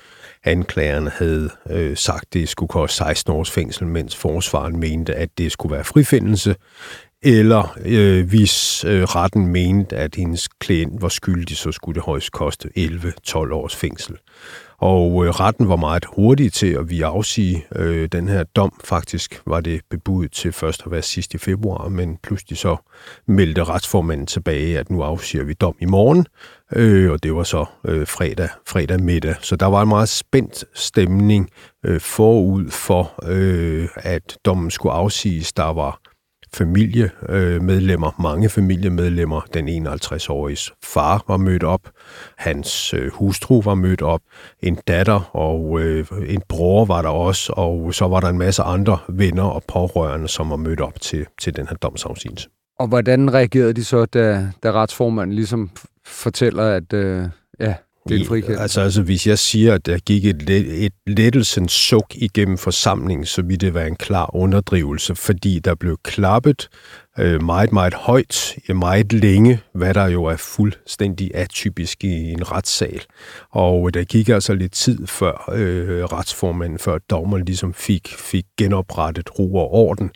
Anklageren 0.44 1.08
havde 1.08 1.50
øh, 1.70 1.96
sagt, 1.96 2.22
at 2.22 2.32
det 2.32 2.48
skulle 2.48 2.68
koste 2.68 2.96
16 2.96 3.32
års 3.32 3.50
fængsel, 3.50 3.86
mens 3.86 4.16
forsvaren 4.16 4.80
mente, 4.80 5.14
at 5.14 5.28
det 5.38 5.52
skulle 5.52 5.74
være 5.74 5.84
frifindelse. 5.84 6.54
Eller 7.22 7.76
øh, 7.84 8.28
hvis 8.28 8.84
øh, 8.84 9.02
retten 9.02 9.46
mente, 9.46 9.96
at 9.96 10.14
hendes 10.14 10.48
klient 10.48 11.02
var 11.02 11.08
skyldig, 11.08 11.56
så 11.56 11.72
skulle 11.72 11.94
det 11.94 12.02
højst 12.02 12.32
koste 12.32 12.68
11-12 12.78 13.36
års 13.36 13.76
fængsel. 13.76 14.16
Og 14.80 15.26
øh, 15.26 15.30
retten 15.30 15.68
var 15.68 15.76
meget 15.76 16.04
hurtig 16.04 16.52
til 16.52 16.66
at 16.66 16.90
vi 16.90 17.02
afsige 17.02 17.66
øh, 17.76 18.08
den 18.12 18.28
her 18.28 18.44
dom. 18.44 18.72
Faktisk 18.84 19.42
var 19.46 19.60
det 19.60 19.80
bebudet 19.90 20.32
til 20.32 20.52
først 20.52 20.82
at 20.86 20.90
være 20.90 21.02
sidst 21.02 21.34
i 21.34 21.38
februar, 21.38 21.88
men 21.88 22.18
pludselig 22.22 22.58
så 22.58 22.76
meldte 23.26 23.64
retsformanden 23.64 24.26
tilbage, 24.26 24.78
at 24.78 24.90
nu 24.90 25.02
afsiger 25.02 25.44
vi 25.44 25.52
dom 25.52 25.74
i 25.80 25.86
morgen. 25.86 26.26
Øh, 26.72 27.10
og 27.10 27.22
det 27.22 27.34
var 27.34 27.42
så 27.42 27.64
øh, 27.84 28.06
fredag, 28.06 28.48
fredag 28.66 29.00
middag. 29.00 29.34
Så 29.40 29.56
der 29.56 29.66
var 29.66 29.82
en 29.82 29.88
meget 29.88 30.08
spændt 30.08 30.64
stemning 30.74 31.50
øh, 31.84 32.00
forud 32.00 32.70
for, 32.70 33.14
øh, 33.24 33.88
at 33.96 34.38
dommen 34.44 34.70
skulle 34.70 34.92
afsiges. 34.92 35.52
Der 35.52 35.72
var 35.72 36.00
familiemedlemmer, 36.54 38.20
mange 38.22 38.48
familiemedlemmer. 38.48 39.40
Den 39.54 39.86
51-årige 39.86 40.72
far 40.84 41.24
var 41.28 41.36
mødt 41.36 41.64
op, 41.64 41.80
hans 42.36 42.94
øh, 42.94 43.12
hustru 43.12 43.62
var 43.62 43.74
mødt 43.74 44.02
op, 44.02 44.20
en 44.62 44.78
datter 44.88 45.36
og 45.36 45.80
øh, 45.80 46.06
en 46.26 46.42
bror 46.48 46.84
var 46.84 47.02
der 47.02 47.08
også, 47.08 47.52
og 47.56 47.94
så 47.94 48.08
var 48.08 48.20
der 48.20 48.28
en 48.28 48.38
masse 48.38 48.62
andre 48.62 48.98
venner 49.08 49.42
og 49.42 49.62
pårørende, 49.68 50.28
som 50.28 50.50
var 50.50 50.56
mødt 50.56 50.80
op 50.80 51.00
til, 51.00 51.26
til 51.40 51.56
den 51.56 51.68
her 51.68 51.76
domsafsigelse. 51.76 52.48
Og 52.78 52.88
hvordan 52.88 53.34
reagerede 53.34 53.72
de 53.72 53.84
så, 53.84 54.04
da, 54.04 54.48
da 54.62 54.72
retsformanden 54.72 55.36
ligesom 55.36 55.70
fortæller, 56.06 56.62
at 56.62 56.92
øh, 56.92 57.28
ja, 57.60 57.74
det 58.08 58.20
er 58.20 58.60
Altså, 58.60 58.80
altså, 58.80 59.02
hvis 59.02 59.26
jeg 59.26 59.38
siger, 59.38 59.74
at 59.74 59.86
der 59.86 59.98
gik 59.98 60.24
et, 60.24 60.50
et 60.84 60.92
lettelsens 61.06 61.72
suk 61.72 62.14
igennem 62.14 62.58
forsamlingen, 62.58 63.26
så 63.26 63.42
ville 63.42 63.56
det 63.56 63.74
være 63.74 63.88
en 63.88 63.96
klar 63.96 64.34
underdrivelse, 64.34 65.14
fordi 65.14 65.58
der 65.58 65.74
blev 65.74 65.96
klappet 66.04 66.68
øh, 67.18 67.42
meget, 67.42 67.72
meget 67.72 67.94
højt, 67.94 68.56
meget 68.68 69.12
længe, 69.12 69.60
hvad 69.72 69.94
der 69.94 70.06
jo 70.06 70.24
er 70.24 70.36
fuldstændig 70.36 71.30
atypisk 71.34 72.04
i 72.04 72.32
en 72.32 72.52
retssal. 72.52 73.02
Og 73.50 73.86
øh, 73.86 73.94
der 73.94 74.04
gik 74.04 74.28
altså 74.28 74.54
lidt 74.54 74.72
tid 74.72 75.06
før 75.06 75.50
øh, 75.52 76.04
retsformanden, 76.04 76.78
før 76.78 76.98
dommeren 76.98 77.44
ligesom 77.44 77.74
fik, 77.74 78.08
fik 78.18 78.44
genoprettet 78.58 79.38
ro 79.38 79.54
og 79.54 79.72
orden, 79.72 80.10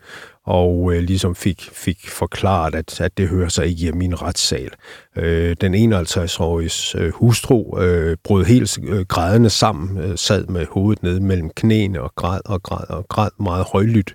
og 0.47 0.93
øh, 0.95 1.03
ligesom 1.03 1.35
fik, 1.35 1.69
fik 1.73 2.09
forklaret, 2.09 2.75
at, 2.75 3.01
at 3.01 3.19
det 3.19 3.29
hører 3.29 3.49
sig 3.49 3.67
ikke 3.67 3.81
hjemme 3.81 4.05
i 4.05 4.07
en 4.07 4.23
retssal. 4.23 4.71
Øh, 5.17 5.57
den 5.61 5.93
51-årige 5.93 6.99
øh, 6.99 7.13
hustru 7.13 7.81
øh, 7.81 8.17
brød 8.25 8.45
helt 8.45 8.79
øh, 8.89 9.07
grædende 9.07 9.51
sammen, 9.51 9.99
øh, 9.99 10.19
sad 10.19 10.47
med 10.47 10.67
hovedet 10.71 11.03
nede 11.03 11.21
mellem 11.21 11.51
knæene 11.51 12.03
og 12.03 12.15
græd 12.15 12.41
og 12.45 12.63
græd 12.63 12.91
og 12.91 13.09
græd 13.09 13.31
meget 13.41 13.67
højlydt, 13.73 14.15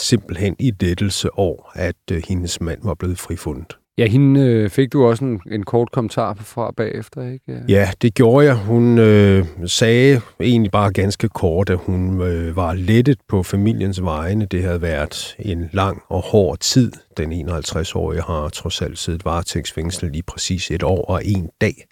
simpelthen 0.00 0.56
i 0.58 0.70
dettelse 0.70 1.38
år, 1.38 1.72
at 1.74 1.96
øh, 2.12 2.22
hendes 2.28 2.60
mand 2.60 2.78
var 2.82 2.94
blevet 2.94 3.18
frifundet. 3.18 3.76
Ja, 4.00 4.06
hende 4.06 4.40
øh, 4.40 4.70
fik 4.70 4.92
du 4.92 5.04
også 5.04 5.24
en, 5.24 5.40
en 5.50 5.62
kort 5.62 5.92
kommentar 5.92 6.34
fra 6.34 6.72
bagefter, 6.76 7.22
ikke? 7.32 7.62
Ja, 7.68 7.90
det 8.02 8.14
gjorde 8.14 8.46
jeg. 8.46 8.56
Hun 8.56 8.98
øh, 8.98 9.46
sagde 9.66 10.20
egentlig 10.40 10.70
bare 10.70 10.92
ganske 10.92 11.28
kort, 11.28 11.70
at 11.70 11.78
hun 11.78 12.20
øh, 12.22 12.56
var 12.56 12.74
lettet 12.74 13.18
på 13.28 13.42
familiens 13.42 14.02
vegne. 14.02 14.44
Det 14.44 14.62
havde 14.62 14.82
været 14.82 15.36
en 15.38 15.70
lang 15.72 16.02
og 16.08 16.22
hård 16.22 16.58
tid. 16.58 16.92
Den 17.16 17.48
51-årige 17.48 18.22
har 18.22 18.48
trods 18.48 18.82
alt 18.82 18.98
siddet 18.98 19.24
varetægtsfængsel 19.24 20.10
lige 20.10 20.22
præcis 20.22 20.70
et 20.70 20.82
år 20.82 21.04
og 21.04 21.22
en 21.24 21.48
dag. 21.60 21.86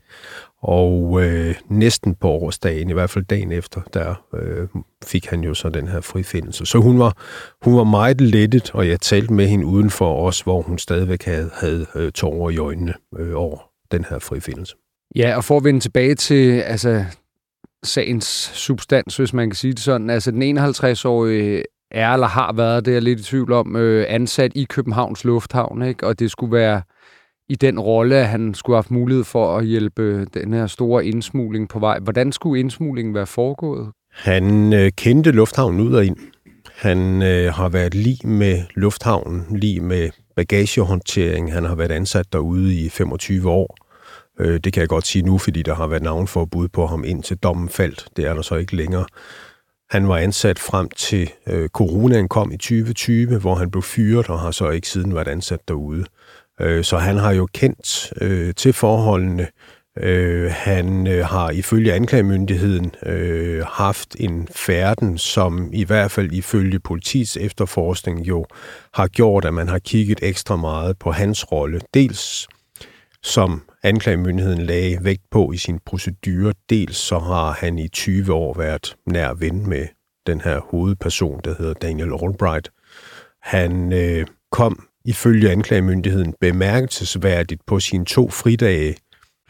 Og 0.62 1.24
øh, 1.24 1.54
næsten 1.68 2.14
på 2.14 2.28
årsdagen, 2.28 2.90
i 2.90 2.92
hvert 2.92 3.10
fald 3.10 3.24
dagen 3.24 3.52
efter, 3.52 3.80
der 3.94 4.14
øh, 4.34 4.68
fik 5.04 5.26
han 5.26 5.40
jo 5.40 5.54
så 5.54 5.68
den 5.68 5.88
her 5.88 6.00
frifindelse. 6.00 6.66
Så 6.66 6.78
hun 6.78 6.98
var, 6.98 7.16
hun 7.62 7.76
var 7.76 7.84
meget 7.84 8.20
lettet, 8.20 8.70
og 8.74 8.88
jeg 8.88 9.00
talte 9.00 9.32
med 9.32 9.46
hende 9.46 9.66
udenfor 9.66 10.26
os, 10.26 10.40
hvor 10.40 10.62
hun 10.62 10.78
stadigvæk 10.78 11.24
havde, 11.24 11.50
havde 11.54 11.86
øh, 11.94 12.12
tårer 12.12 12.50
i 12.50 12.58
øjnene 12.58 12.94
øh, 13.18 13.32
over 13.34 13.58
den 13.92 14.04
her 14.10 14.18
frifindelse. 14.18 14.76
Ja, 15.16 15.36
og 15.36 15.44
for 15.44 15.56
at 15.56 15.64
vende 15.64 15.80
tilbage 15.80 16.14
til 16.14 16.60
altså, 16.60 17.04
sagens 17.84 18.24
substans, 18.54 19.16
hvis 19.16 19.32
man 19.32 19.50
kan 19.50 19.56
sige 19.56 19.72
det 19.72 19.80
sådan. 19.80 20.10
Altså 20.10 20.30
den 20.30 20.58
51-årige 20.58 21.62
er 21.90 22.12
eller 22.12 22.26
har 22.26 22.52
været, 22.52 22.84
det 22.84 22.90
er 22.90 22.94
jeg 22.94 23.02
lidt 23.02 23.20
i 23.20 23.24
tvivl 23.24 23.52
om, 23.52 23.76
øh, 23.76 24.06
ansat 24.08 24.52
i 24.54 24.64
Københavns 24.64 25.24
Lufthavn, 25.24 25.82
ikke? 25.82 26.06
og 26.06 26.18
det 26.18 26.30
skulle 26.30 26.52
være 26.52 26.82
i 27.48 27.54
den 27.54 27.78
rolle, 27.80 28.16
at 28.16 28.28
han 28.28 28.54
skulle 28.54 28.74
have 28.74 28.82
haft 28.82 28.90
mulighed 28.90 29.24
for 29.24 29.56
at 29.56 29.66
hjælpe 29.66 30.24
den 30.24 30.52
her 30.52 30.66
store 30.66 31.06
indsmugling 31.06 31.68
på 31.68 31.78
vej. 31.78 31.98
Hvordan 31.98 32.32
skulle 32.32 32.60
indsmuglingen 32.60 33.14
være 33.14 33.26
foregået? 33.26 33.88
Han 34.12 34.72
øh, 34.72 34.90
kendte 34.96 35.30
lufthavnen 35.30 35.80
ud 35.80 35.94
og 35.94 36.04
ind. 36.04 36.16
Han 36.76 37.22
øh, 37.22 37.54
har 37.54 37.68
været 37.68 37.94
lige 37.94 38.26
med 38.26 38.62
lufthavnen, 38.74 39.46
lige 39.50 39.80
med 39.80 40.10
bagagehåndtering. 40.36 41.52
Han 41.52 41.64
har 41.64 41.74
været 41.74 41.90
ansat 41.90 42.32
derude 42.32 42.74
i 42.74 42.88
25 42.88 43.50
år. 43.50 43.76
Øh, 44.40 44.60
det 44.64 44.72
kan 44.72 44.80
jeg 44.80 44.88
godt 44.88 45.06
sige 45.06 45.22
nu, 45.22 45.38
fordi 45.38 45.62
der 45.62 45.74
har 45.74 45.86
været 45.86 46.02
navnforbud 46.02 46.68
på 46.68 46.86
ham 46.86 47.04
indtil 47.04 47.36
dommen 47.36 47.68
faldt. 47.68 48.08
Det 48.16 48.24
er 48.24 48.34
der 48.34 48.42
så 48.42 48.54
ikke 48.54 48.76
længere. 48.76 49.06
Han 49.90 50.08
var 50.08 50.16
ansat 50.16 50.58
frem 50.58 50.88
til 50.96 51.30
øh, 51.46 51.68
coronaen 51.68 52.28
kom 52.28 52.52
i 52.52 52.56
2020, 52.56 53.38
hvor 53.38 53.54
han 53.54 53.70
blev 53.70 53.82
fyret 53.82 54.28
og 54.28 54.40
har 54.40 54.50
så 54.50 54.70
ikke 54.70 54.88
siden 54.88 55.14
været 55.14 55.28
ansat 55.28 55.60
derude. 55.68 56.04
Øh, 56.60 56.84
så 56.84 56.98
han 56.98 57.16
har 57.16 57.32
jo 57.32 57.46
kendt 57.54 58.12
øh, 58.20 58.54
til 58.54 58.72
forholdene. 58.72 59.46
Øh, 60.00 60.50
han 60.50 61.06
øh, 61.06 61.26
har 61.26 61.50
ifølge 61.50 61.92
anklagemyndigheden 61.92 62.92
øh, 63.06 63.64
haft 63.66 64.16
en 64.20 64.48
færden, 64.50 65.18
som 65.18 65.70
i 65.72 65.84
hvert 65.84 66.10
fald 66.10 66.32
ifølge 66.32 66.80
politiets 66.80 67.36
efterforskning 67.36 68.28
jo 68.28 68.46
har 68.94 69.06
gjort, 69.06 69.44
at 69.44 69.54
man 69.54 69.68
har 69.68 69.78
kigget 69.78 70.18
ekstra 70.22 70.56
meget 70.56 70.98
på 70.98 71.12
hans 71.12 71.52
rolle. 71.52 71.80
Dels 71.94 72.48
som 73.22 73.62
anklagemyndigheden 73.82 74.62
lagde 74.62 75.04
vægt 75.04 75.22
på 75.30 75.52
i 75.52 75.56
sin 75.56 75.78
procedure. 75.86 76.54
Dels 76.70 76.96
så 76.96 77.18
har 77.18 77.52
han 77.52 77.78
i 77.78 77.88
20 77.88 78.32
år 78.32 78.54
været 78.54 78.96
nær 79.06 79.34
ven 79.34 79.68
med 79.68 79.86
den 80.26 80.40
her 80.40 80.60
hovedperson, 80.60 81.40
der 81.44 81.54
hedder 81.58 81.74
Daniel 81.74 82.12
Albright. 82.22 82.70
Han 83.42 83.92
øh, 83.92 84.26
kom 84.52 84.87
ifølge 85.08 85.50
anklagemyndigheden 85.50 86.34
bemærkelsesværdigt 86.40 87.60
på 87.66 87.80
sine 87.80 88.04
to 88.04 88.30
fridage, 88.30 88.96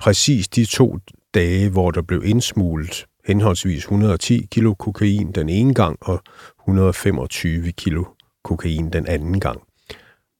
præcis 0.00 0.48
de 0.48 0.64
to 0.64 0.98
dage, 1.34 1.70
hvor 1.70 1.90
der 1.90 2.02
blev 2.02 2.22
indsmuglet 2.24 3.06
henholdsvis 3.26 3.78
110 3.78 4.46
kilo 4.50 4.74
kokain 4.74 5.32
den 5.32 5.48
ene 5.48 5.74
gang 5.74 5.98
og 6.00 6.22
125 6.60 7.72
kilo 7.72 8.04
kokain 8.44 8.92
den 8.92 9.06
anden 9.06 9.40
gang. 9.40 9.60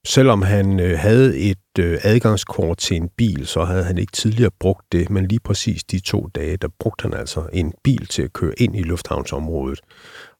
Selvom 0.06 0.42
han 0.42 0.80
øh, 0.80 0.98
havde 0.98 1.38
et 1.38 1.78
øh, 1.78 1.98
adgangskort 2.02 2.78
til 2.78 2.96
en 2.96 3.08
bil, 3.16 3.46
så 3.46 3.64
havde 3.64 3.84
han 3.84 3.98
ikke 3.98 4.12
tidligere 4.12 4.50
brugt 4.60 4.92
det, 4.92 5.10
men 5.10 5.26
lige 5.26 5.40
præcis 5.40 5.84
de 5.84 6.00
to 6.00 6.28
dage, 6.34 6.56
der 6.56 6.68
brugte 6.80 7.02
han 7.02 7.14
altså 7.14 7.48
en 7.52 7.72
bil 7.84 8.06
til 8.06 8.22
at 8.22 8.32
køre 8.32 8.54
ind 8.58 8.76
i 8.76 8.82
lufthavnsområdet. 8.82 9.80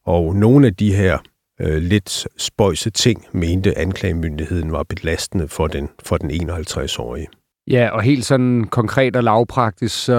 Og 0.05 0.35
nogle 0.35 0.67
af 0.67 0.75
de 0.75 0.95
her 0.95 1.17
øh, 1.61 1.77
lidt 1.77 2.27
spøjse 2.37 2.89
ting, 2.89 3.25
mente 3.31 3.77
anklagemyndigheden 3.77 4.71
var 4.71 4.83
belastende 4.83 5.47
for 5.47 5.67
den, 5.67 5.89
for 6.03 6.17
den 6.17 6.49
51-årige. 6.49 7.27
Ja, 7.69 7.89
og 7.89 8.01
helt 8.01 8.25
sådan 8.25 8.63
konkret 8.63 9.15
og 9.15 9.23
lavpraktisk, 9.23 10.03
så 10.03 10.15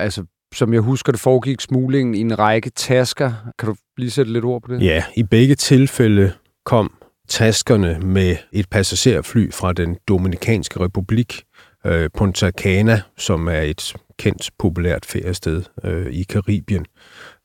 altså, 0.00 0.24
som 0.54 0.72
jeg 0.72 0.80
husker, 0.80 1.12
det 1.12 1.20
foregik 1.20 1.60
smuglingen 1.60 2.14
i 2.14 2.20
en 2.20 2.38
række 2.38 2.70
tasker. 2.70 3.32
Kan 3.58 3.68
du 3.68 3.76
lige 3.96 4.10
sætte 4.10 4.32
lidt 4.32 4.44
ord 4.44 4.62
på 4.62 4.74
det? 4.74 4.82
Ja, 4.82 5.04
i 5.16 5.22
begge 5.22 5.54
tilfælde 5.54 6.32
kom 6.64 6.92
taskerne 7.28 7.98
med 8.02 8.36
et 8.52 8.68
passagerfly 8.70 9.52
fra 9.52 9.72
den 9.72 9.96
Dominikanske 10.08 10.80
Republik, 10.80 11.42
øh, 11.86 12.10
Punta 12.14 12.50
Cana, 12.50 13.00
som 13.16 13.48
er 13.48 13.60
et 13.60 13.94
kendt 14.18 14.50
populært 14.58 15.06
feriested 15.06 15.62
øh, 15.84 16.06
i 16.06 16.22
Karibien, 16.22 16.86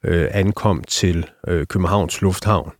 øh, 0.05 0.27
ankom 0.31 0.83
til 0.83 1.25
øh, 1.47 1.65
Københavns 1.65 2.21
Lufthavn. 2.21 2.71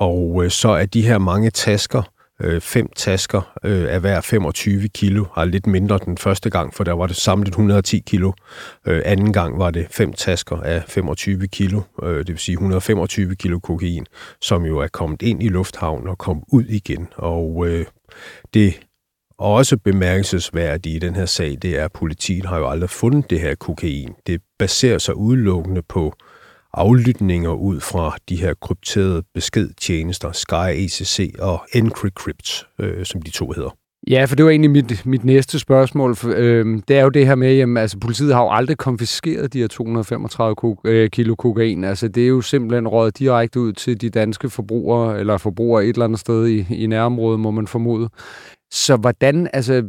Og 0.00 0.44
øh, 0.44 0.50
så 0.50 0.68
er 0.68 0.86
de 0.86 1.02
her 1.02 1.18
mange 1.18 1.50
tasker, 1.50 2.02
øh, 2.40 2.60
fem 2.60 2.88
tasker 2.96 3.52
øh, 3.64 3.94
af 3.94 4.00
hver 4.00 4.20
25 4.20 4.88
kilo, 4.88 5.24
har 5.34 5.44
lidt 5.44 5.66
mindre 5.66 5.98
den 6.04 6.18
første 6.18 6.50
gang, 6.50 6.74
for 6.74 6.84
der 6.84 6.92
var 6.92 7.06
det 7.06 7.16
samlet 7.16 7.48
110 7.48 7.98
kilo. 8.06 8.32
Øh, 8.86 9.02
anden 9.04 9.32
gang 9.32 9.58
var 9.58 9.70
det 9.70 9.86
fem 9.90 10.12
tasker 10.12 10.56
af 10.56 10.84
25 10.88 11.48
kilo, 11.48 11.80
øh, 12.02 12.18
det 12.18 12.28
vil 12.28 12.38
sige 12.38 12.52
125 12.52 13.36
kilo 13.36 13.58
kokain, 13.58 14.06
som 14.40 14.64
jo 14.64 14.78
er 14.78 14.88
kommet 14.88 15.22
ind 15.22 15.42
i 15.42 15.48
lufthavnen 15.48 16.08
og 16.08 16.18
kom 16.18 16.42
ud 16.52 16.64
igen. 16.64 17.08
Og 17.16 17.66
øh, 17.68 17.86
det 18.54 18.80
også 19.38 19.76
bemærkelsesværdigt 19.76 20.96
i 20.96 20.98
den 20.98 21.16
her 21.16 21.26
sag, 21.26 21.58
det 21.62 21.78
er, 21.78 21.84
at 21.84 21.92
politiet 21.92 22.46
har 22.46 22.58
jo 22.58 22.68
aldrig 22.68 22.90
fundet 22.90 23.30
det 23.30 23.40
her 23.40 23.54
kokain. 23.54 24.12
Det 24.26 24.40
baserer 24.58 24.98
sig 24.98 25.16
udelukkende 25.16 25.82
på 25.82 26.14
aflytninger 26.74 27.50
ud 27.50 27.80
fra 27.80 28.16
de 28.28 28.36
her 28.36 28.54
krypterede 28.60 29.22
beskedtjenester, 29.34 30.32
Sky 30.32 30.70
ECC 30.74 31.34
og 31.38 31.60
Encrypt, 31.74 32.66
øh, 32.80 33.04
som 33.04 33.22
de 33.22 33.30
to 33.30 33.50
hedder. 33.50 33.70
Ja, 34.08 34.24
for 34.24 34.36
det 34.36 34.44
var 34.44 34.50
egentlig 34.50 34.70
mit, 34.70 35.06
mit 35.06 35.24
næste 35.24 35.58
spørgsmål. 35.58 36.16
For, 36.16 36.32
øh, 36.36 36.66
det 36.88 36.98
er 36.98 37.02
jo 37.02 37.08
det 37.08 37.26
her 37.26 37.34
med, 37.34 37.60
at 37.60 37.78
altså, 37.78 37.98
politiet 37.98 38.34
har 38.34 38.42
jo 38.42 38.50
aldrig 38.50 38.78
konfiskeret 38.78 39.52
de 39.52 39.58
her 39.58 39.68
235 39.68 40.54
ko- 40.56 40.80
øh, 40.84 41.10
kilo 41.10 41.34
kokain. 41.34 41.84
Altså, 41.84 42.08
det 42.08 42.22
er 42.22 42.28
jo 42.28 42.40
simpelthen 42.40 42.88
rådet 42.88 43.18
direkte 43.18 43.60
ud 43.60 43.72
til 43.72 44.00
de 44.00 44.10
danske 44.10 44.50
forbrugere, 44.50 45.20
eller 45.20 45.38
forbrugere 45.38 45.84
et 45.84 45.88
eller 45.88 46.04
andet 46.04 46.20
sted 46.20 46.46
i, 46.46 46.66
i 46.74 46.86
nærområdet, 46.86 47.40
må 47.40 47.50
man 47.50 47.66
formode. 47.66 48.08
Så 48.72 48.96
hvordan, 48.96 49.48
altså, 49.52 49.82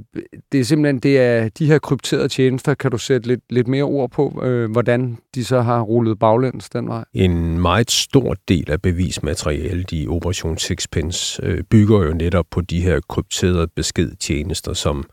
det 0.51 0.59
er 0.59 0.63
simpelthen, 0.63 0.99
det 0.99 1.19
er 1.19 1.49
de 1.49 1.65
her 1.65 1.79
krypterede 1.79 2.27
tjenester, 2.27 2.73
kan 2.73 2.91
du 2.91 2.97
sætte 2.97 3.27
lidt, 3.27 3.41
lidt 3.49 3.67
mere 3.67 3.83
ord 3.83 4.11
på, 4.11 4.41
øh, 4.43 4.71
hvordan 4.71 5.17
de 5.35 5.45
så 5.45 5.61
har 5.61 5.81
rullet 5.81 6.19
baglæns 6.19 6.69
den 6.69 6.87
vej? 6.87 7.03
En 7.13 7.59
meget 7.59 7.91
stor 7.91 8.35
del 8.47 8.71
af 8.71 8.81
bevismaterialet 8.81 9.91
i 9.91 10.07
Operation 10.07 10.57
Sixpence 10.57 11.41
øh, 11.43 11.63
bygger 11.63 12.03
jo 12.03 12.13
netop 12.13 12.45
på 12.51 12.61
de 12.61 12.81
her 12.81 12.99
krypterede 13.09 13.67
beskedtjenester, 13.75 14.73
som 14.73 15.05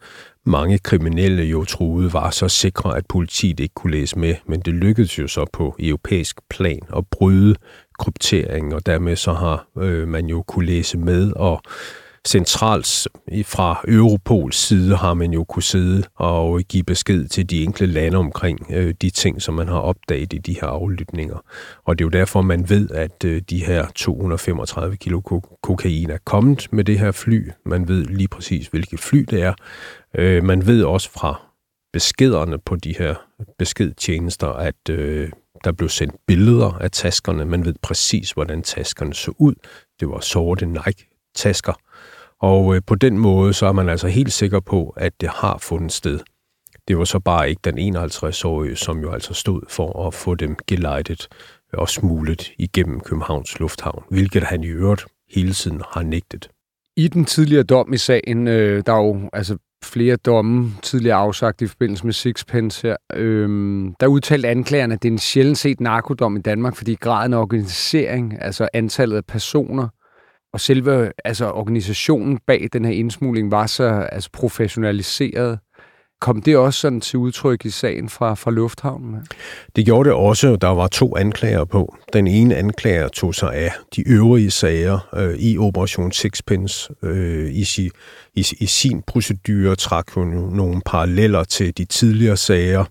mange 0.46 0.78
kriminelle 0.78 1.42
jo 1.42 1.64
troede 1.64 2.12
var 2.12 2.30
så 2.30 2.48
sikre, 2.48 2.96
at 2.96 3.06
politiet 3.06 3.60
ikke 3.60 3.74
kunne 3.74 3.92
læse 3.92 4.18
med, 4.18 4.34
men 4.46 4.60
det 4.60 4.74
lykkedes 4.74 5.18
jo 5.18 5.28
så 5.28 5.44
på 5.52 5.76
europæisk 5.78 6.36
plan 6.50 6.80
at 6.96 7.04
bryde 7.10 7.54
krypteringen, 7.98 8.72
og 8.72 8.86
dermed 8.86 9.16
så 9.16 9.32
har 9.32 9.66
øh, 9.78 10.08
man 10.08 10.26
jo 10.26 10.42
kunne 10.42 10.66
læse 10.66 10.98
med 10.98 11.32
og 11.36 11.62
centralt 12.28 13.08
fra 13.44 13.80
Europols 13.88 14.56
side 14.56 14.96
har 14.96 15.14
man 15.14 15.32
jo 15.32 15.44
kunne 15.44 15.62
sidde 15.62 16.02
og 16.14 16.60
give 16.60 16.82
besked 16.82 17.28
til 17.28 17.50
de 17.50 17.62
enkelte 17.64 17.92
lande 17.92 18.18
omkring 18.18 18.66
øh, 18.70 18.94
de 19.02 19.10
ting, 19.10 19.42
som 19.42 19.54
man 19.54 19.68
har 19.68 19.78
opdaget 19.78 20.32
i 20.32 20.38
de 20.38 20.52
her 20.52 20.66
aflytninger. 20.66 21.44
Og 21.84 21.98
det 21.98 22.04
er 22.04 22.06
jo 22.06 22.20
derfor, 22.20 22.42
man 22.42 22.68
ved, 22.68 22.90
at 22.90 23.24
øh, 23.24 23.42
de 23.50 23.64
her 23.64 23.86
235 23.94 24.96
kilo 24.96 25.20
kokain 25.62 26.10
er 26.10 26.18
kommet 26.24 26.68
med 26.72 26.84
det 26.84 26.98
her 26.98 27.12
fly. 27.12 27.50
Man 27.66 27.88
ved 27.88 28.04
lige 28.04 28.28
præcis, 28.28 28.66
hvilket 28.66 29.00
fly 29.00 29.26
det 29.30 29.42
er. 29.42 29.54
Øh, 30.14 30.44
man 30.44 30.66
ved 30.66 30.84
også 30.84 31.10
fra 31.10 31.42
beskederne 31.92 32.58
på 32.58 32.76
de 32.76 32.94
her 32.98 33.14
beskedtjenester, 33.58 34.48
at 34.48 34.90
øh, 34.90 35.30
der 35.64 35.72
blev 35.72 35.88
sendt 35.88 36.14
billeder 36.26 36.72
af 36.72 36.90
taskerne. 36.90 37.44
Man 37.44 37.64
ved 37.64 37.74
præcis, 37.82 38.30
hvordan 38.30 38.62
taskerne 38.62 39.14
så 39.14 39.32
ud. 39.38 39.54
Det 40.00 40.08
var 40.08 40.20
sorte 40.20 40.66
Nike-tasker. 40.66 41.72
Og 42.40 42.74
øh, 42.74 42.82
på 42.86 42.94
den 42.94 43.18
måde, 43.18 43.52
så 43.52 43.66
er 43.66 43.72
man 43.72 43.88
altså 43.88 44.08
helt 44.08 44.32
sikker 44.32 44.60
på, 44.60 44.94
at 44.96 45.12
det 45.20 45.28
har 45.28 45.58
fundet 45.58 45.92
sted. 45.92 46.20
Det 46.88 46.98
var 46.98 47.04
så 47.04 47.18
bare 47.18 47.50
ikke 47.50 47.60
den 47.64 47.96
51-årige, 47.96 48.76
som 48.76 49.00
jo 49.00 49.10
altså 49.10 49.34
stod 49.34 49.62
for 49.68 50.06
at 50.06 50.14
få 50.14 50.34
dem 50.34 50.56
gelejtet 50.66 51.28
og 51.72 51.88
smuglet 51.88 52.52
igennem 52.58 53.00
Københavns 53.00 53.58
Lufthavn, 53.58 54.04
hvilket 54.10 54.42
han 54.42 54.64
i 54.64 54.66
øvrigt 54.66 55.06
hele 55.34 55.52
tiden 55.52 55.82
har 55.90 56.02
nægtet. 56.02 56.48
I 56.96 57.08
den 57.08 57.24
tidligere 57.24 57.62
dom 57.62 57.92
i 57.92 57.96
sagen, 57.96 58.48
øh, 58.48 58.82
der 58.86 58.92
er 58.92 59.06
jo 59.06 59.30
altså 59.32 59.56
flere 59.84 60.16
domme 60.16 60.72
tidligere 60.82 61.16
afsagt 61.16 61.62
i 61.62 61.66
forbindelse 61.66 62.04
med 62.04 62.12
Sixpence 62.12 62.86
her, 62.86 62.96
øh, 63.14 63.48
der 64.00 64.06
udtalte 64.06 64.48
anklagerne, 64.48 64.94
at 64.94 65.02
det 65.02 65.08
er 65.08 65.12
en 65.12 65.18
sjældent 65.18 65.58
set 65.58 65.80
narkodom 65.80 66.36
i 66.36 66.40
Danmark, 66.40 66.76
fordi 66.76 66.94
graden 66.94 67.34
af 67.34 67.38
organisering, 67.38 68.42
altså 68.42 68.68
antallet 68.72 69.16
af 69.16 69.24
personer, 69.24 69.88
og 70.52 70.60
selve 70.60 71.12
altså, 71.24 71.50
organisationen 71.50 72.38
bag 72.46 72.68
den 72.72 72.84
her 72.84 72.92
indsmugling 72.92 73.50
var 73.50 73.66
så 73.66 73.84
altså, 74.12 74.30
professionaliseret. 74.32 75.58
Kom 76.20 76.42
det 76.42 76.56
også 76.56 76.80
sådan 76.80 77.00
til 77.00 77.18
udtryk 77.18 77.64
i 77.64 77.70
sagen 77.70 78.08
fra, 78.08 78.34
fra 78.34 78.50
Lufthavnen? 78.50 79.26
Det 79.76 79.84
gjorde 79.84 80.08
det 80.08 80.16
også. 80.16 80.56
Der 80.56 80.68
var 80.68 80.86
to 80.86 81.16
anklager 81.16 81.64
på. 81.64 81.96
Den 82.12 82.26
ene 82.26 82.56
anklager 82.56 83.08
tog 83.08 83.34
sig 83.34 83.54
af 83.54 83.72
de 83.96 84.08
øvrige 84.08 84.50
sager 84.50 85.08
øh, 85.14 85.34
i 85.38 85.58
Operation 85.58 86.12
Sixpence. 86.12 86.90
Øh, 87.02 87.54
i, 87.54 87.64
si, 87.64 87.90
i, 88.34 88.46
I 88.60 88.66
sin 88.66 89.02
procedure 89.06 89.76
trak 89.76 90.10
hun 90.10 90.28
nogle 90.28 90.82
paralleller 90.86 91.44
til 91.44 91.78
de 91.78 91.84
tidligere 91.84 92.36
sager 92.36 92.84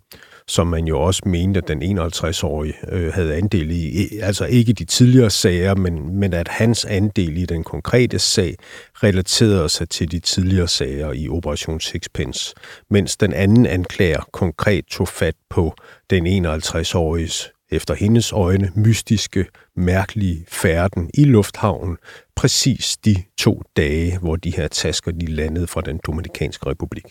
som 0.48 0.68
man 0.68 0.88
jo 0.88 1.02
også 1.02 1.22
mente, 1.26 1.58
at 1.58 1.68
den 1.68 2.00
51-årige 2.00 2.74
øh, 2.92 3.14
havde 3.14 3.36
andel 3.36 3.72
i. 3.72 4.20
Altså 4.22 4.46
ikke 4.46 4.74
de 4.74 4.86
tidligere 4.86 5.30
sager, 5.30 5.76
men, 5.76 6.20
men 6.20 6.34
at 6.34 6.48
hans 6.48 6.86
andel 6.86 7.38
i 7.38 7.46
den 7.46 7.64
konkrete 7.64 8.20
sag 8.20 8.56
relaterede 9.04 9.70
sig 9.70 9.90
til 9.90 10.12
de 10.12 10.20
tidligere 10.20 10.68
sager 10.68 11.12
i 11.12 11.30
Operation 11.30 11.80
Sixpence, 11.80 12.56
mens 12.90 13.18
den 13.18 13.34
anden 13.34 13.66
anklager 13.66 14.22
konkret 14.32 14.86
tog 14.86 15.08
fat 15.08 15.36
på 15.50 15.76
den 16.10 16.46
51-åriges 16.46 17.52
efter 17.72 17.94
hendes 17.94 18.32
øjne 18.32 18.72
mystiske, 18.76 19.46
mærkelige 19.76 20.46
færden 20.48 21.10
i 21.14 21.24
lufthavnen, 21.24 21.98
præcis 22.36 22.98
de 22.98 23.16
to 23.38 23.62
dage, 23.78 24.20
hvor 24.20 24.36
de 24.36 24.56
her 24.56 24.68
tasker 24.68 25.12
de 25.12 25.26
landede 25.26 25.68
fra 25.68 25.82
den 25.82 26.00
Dominikanske 26.06 26.70
Republik. 26.70 27.06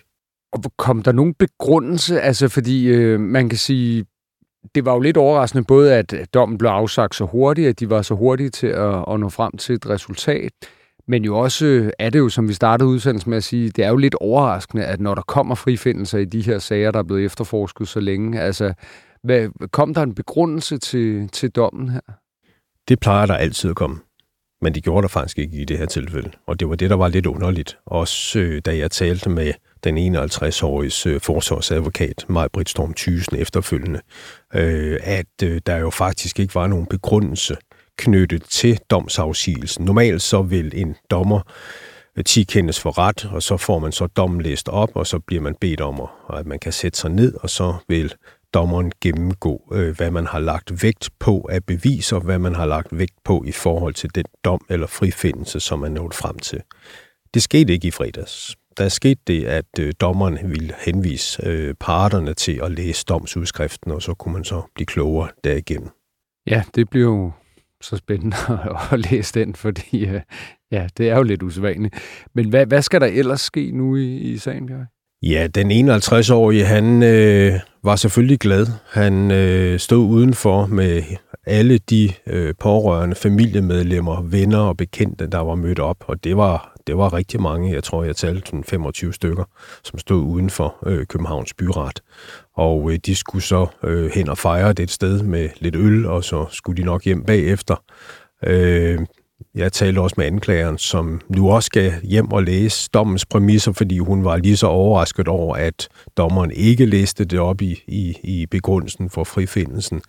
Og 0.57 0.73
kom 0.79 1.03
der 1.03 1.13
nogen 1.13 1.35
begrundelse? 1.35 2.21
Altså, 2.21 2.49
fordi 2.49 2.89
øh, 2.89 3.21
man 3.21 3.49
kan 3.49 3.59
sige, 3.59 4.05
det 4.75 4.85
var 4.85 4.93
jo 4.93 5.01
lidt 5.01 5.17
overraskende 5.17 5.65
både, 5.65 5.95
at 5.95 6.15
dommen 6.35 6.59
blev 6.59 6.71
afsagt 6.71 7.15
så 7.15 7.25
hurtigt, 7.25 7.69
at 7.69 7.81
de 7.81 7.91
var 7.91 8.03
så 8.03 8.15
hurtige 8.15 8.51
til 8.51 8.67
at, 8.67 9.05
at 9.09 9.21
nå 9.21 9.29
frem 9.29 9.57
til 9.57 9.75
et 9.75 9.89
resultat, 9.89 10.53
men 11.09 11.25
jo 11.25 11.39
også 11.39 11.67
øh, 11.67 11.91
er 11.99 12.11
det 12.11 12.19
jo, 12.19 12.29
som 12.29 12.49
vi 12.49 12.53
startede 12.53 12.89
udsendelsen 12.89 13.31
med 13.31 13.37
at 13.37 13.45
sige, 13.45 13.71
det 13.71 13.85
er 13.85 13.89
jo 13.89 13.97
lidt 13.97 14.15
overraskende, 14.15 14.85
at 14.85 15.01
når 15.01 15.15
der 15.15 15.23
kommer 15.23 15.55
frifindelser 15.55 16.19
i 16.19 16.25
de 16.25 16.43
her 16.43 16.59
sager, 16.59 16.91
der 16.91 16.99
er 16.99 17.03
blevet 17.03 17.25
efterforsket 17.25 17.89
så 17.89 18.01
længe, 18.01 18.41
altså, 18.41 18.75
hvad, 19.23 19.69
kom 19.73 19.95
der 19.95 20.03
en 20.03 20.15
begrundelse 20.15 20.79
til, 20.79 21.29
til 21.29 21.51
dommen 21.51 21.89
her? 21.89 22.01
Det 22.89 23.01
plejer 23.01 23.27
der 23.27 23.35
altid 23.35 23.71
at 23.71 23.77
komme. 23.77 23.99
Men 24.63 24.75
det 24.75 24.85
gjorde 24.85 25.03
der 25.03 25.09
faktisk 25.09 25.39
ikke 25.39 25.57
i 25.57 25.65
det 25.65 25.79
her 25.79 25.87
tilfælde. 25.87 26.31
Og 26.47 26.61
det 26.61 26.69
var 26.69 26.75
det, 26.75 26.91
der 26.91 26.97
var 26.97 27.09
lidt 27.09 27.27
underligt. 27.27 27.79
Også 27.87 28.39
øh, 28.39 28.63
da 28.65 28.77
jeg 28.77 28.91
talte 28.91 29.31
med 29.31 29.53
den 29.87 30.17
51-årige 30.17 31.11
øh, 31.11 31.21
forsvarsadvokat, 31.21 32.25
Maj 32.29 32.49
Britt 32.49 32.71
Storm 32.71 32.95
Thysen, 32.95 33.37
efterfølgende, 33.37 34.01
øh, 34.55 34.99
at 35.03 35.43
øh, 35.43 35.61
der 35.67 35.77
jo 35.77 35.91
faktisk 35.91 36.41
ikke 36.41 36.55
var 36.55 36.67
nogen 36.67 36.87
begrundelse 36.87 37.57
knyttet 37.99 38.43
til 38.43 38.79
domsafsigelsen. 38.91 39.85
Normalt 39.85 40.23
så 40.23 40.43
vil 40.43 40.73
en 40.75 40.97
dommer 41.11 41.41
øh, 42.17 42.25
ti 42.25 42.43
kendes 42.43 42.81
for 42.81 42.99
ret, 42.99 43.25
og 43.33 43.43
så 43.43 43.57
får 43.57 43.79
man 43.79 43.93
så 43.93 44.07
dommen 44.07 44.43
læst 44.43 44.69
op, 44.69 44.91
og 44.95 45.07
så 45.07 45.19
bliver 45.19 45.43
man 45.43 45.55
bedt 45.61 45.81
om, 45.81 46.01
at 46.35 46.47
man 46.47 46.59
kan 46.59 46.73
sætte 46.73 46.99
sig 46.99 47.11
ned, 47.11 47.35
og 47.43 47.51
så 47.51 47.75
vil 47.89 48.15
dommeren 48.55 48.93
gennemgå, 49.01 49.63
øh, 49.73 49.97
hvad 49.97 50.11
man 50.11 50.27
har 50.27 50.39
lagt 50.39 50.83
vægt 50.83 51.11
på 51.19 51.49
af 51.51 51.65
beviser, 51.65 52.19
hvad 52.19 52.39
man 52.39 52.55
har 52.55 52.67
lagt 52.67 52.99
vægt 52.99 53.25
på 53.25 53.45
i 53.47 53.53
forhold 53.53 53.95
til 53.95 54.15
den 54.15 54.25
dom 54.45 54.61
eller 54.69 54.87
frifindelse, 54.87 55.61
som 55.61 55.79
man 55.79 55.93
nået 55.93 56.15
frem 56.15 56.39
til. 56.39 56.61
Det 57.35 57.43
skete 57.43 57.73
ikke 57.73 57.89
i 57.89 57.91
fredags. 57.91 58.57
Der 58.79 58.89
skete 58.89 59.21
det, 59.27 59.45
at 59.45 59.79
øh, 59.81 59.93
dommeren 60.01 60.39
ville 60.43 60.75
henvise 60.79 61.47
øh, 61.47 61.75
parterne 61.81 62.35
til 62.35 62.61
at 62.63 62.73
læse 62.73 63.05
domsudskriften, 63.05 63.91
og 63.93 64.03
så 64.03 64.15
kunne 64.15 64.33
man 64.33 64.45
så 64.45 64.63
blive 64.75 64.87
klogere 64.87 65.29
derigennem. 65.45 65.89
Ja, 66.47 66.63
det 66.75 66.91
bliver 66.91 67.07
jo 67.07 67.33
så 67.81 67.97
spændende 67.97 68.37
at 68.93 69.01
læse 69.01 69.41
den, 69.41 69.55
fordi 69.55 70.07
øh, 70.07 70.21
ja, 70.73 70.87
det 70.97 71.09
er 71.09 71.17
jo 71.17 71.23
lidt 71.23 71.43
usædvanligt. 71.43 71.95
Men 72.35 72.49
hvad, 72.49 72.67
hvad 72.67 72.83
skal 72.83 73.01
der 73.01 73.07
ellers 73.07 73.41
ske 73.41 73.71
nu 73.71 73.97
i, 73.97 74.17
i 74.17 74.39
sagen, 74.39 74.67
Bjørn? 74.67 74.87
Ja, 75.23 75.47
den 75.55 75.91
51-årige, 75.91 76.65
han 76.65 77.03
øh, 77.03 77.53
var 77.85 77.97
selvfølgelig 77.97 78.39
glad. 78.39 78.67
Han 78.91 79.31
øh, 79.31 79.79
stod 79.79 80.07
udenfor 80.07 80.67
med 80.67 81.03
alle 81.47 81.79
de 81.79 82.13
øh, 82.27 82.55
pårørende 82.59 83.17
familiemedlemmer, 83.17 84.23
venner 84.23 84.59
og 84.59 84.77
bekendte, 84.77 85.27
der 85.27 85.39
var 85.39 85.55
mødt 85.55 85.79
op, 85.79 86.05
og 86.07 86.25
det 86.25 86.37
var, 86.37 86.76
det 86.87 86.99
var 86.99 87.13
rigtig 87.13 87.43
mange. 87.43 87.73
Jeg 87.73 87.85
tror, 87.85 88.05
jeg 88.05 88.17
talte 88.17 88.63
25 88.63 89.13
stykker, 89.13 89.45
som 89.85 89.99
stod 89.99 90.23
uden 90.23 90.51
for 90.51 90.77
øh, 90.87 91.07
Københavns 91.07 91.55
Byret. 91.55 92.03
Og 92.55 92.93
øh, 92.93 92.99
de 93.07 93.15
skulle 93.15 93.43
så 93.43 93.67
øh, 93.83 94.11
hen 94.15 94.29
og 94.29 94.39
fejre 94.39 94.73
det 94.73 94.83
et 94.83 94.91
sted 94.91 95.23
med 95.23 95.49
lidt 95.57 95.77
øl, 95.77 96.07
og 96.07 96.25
så 96.25 96.47
skulle 96.51 96.83
de 96.83 96.87
nok 96.87 97.05
hjem 97.05 97.25
bagefter. 97.25 97.77
Øh, 98.47 98.99
jeg 99.55 99.73
talte 99.73 99.99
også 99.99 100.15
med 100.19 100.27
anklageren, 100.27 100.79
som 100.79 101.21
nu 101.29 101.51
også 101.51 101.67
skal 101.67 101.93
hjem 102.03 102.33
og 102.33 102.43
læse 102.43 102.91
dommens 102.95 103.27
præmisser, 103.27 103.73
fordi 103.73 103.99
hun 103.99 104.25
var 104.25 104.37
lige 104.37 104.57
så 104.57 104.67
overrasket 104.67 105.29
over, 105.29 105.57
at 105.57 105.89
dommeren 106.17 106.51
ikke 106.51 106.87
læste 106.87 107.25
det 107.25 107.39
op 107.39 107.63
i, 107.63 107.83
i, 107.89 108.17
i 108.23 108.47
begrundelsen 108.47 109.11
for 109.11 109.25
frifindelsen. 109.25 110.03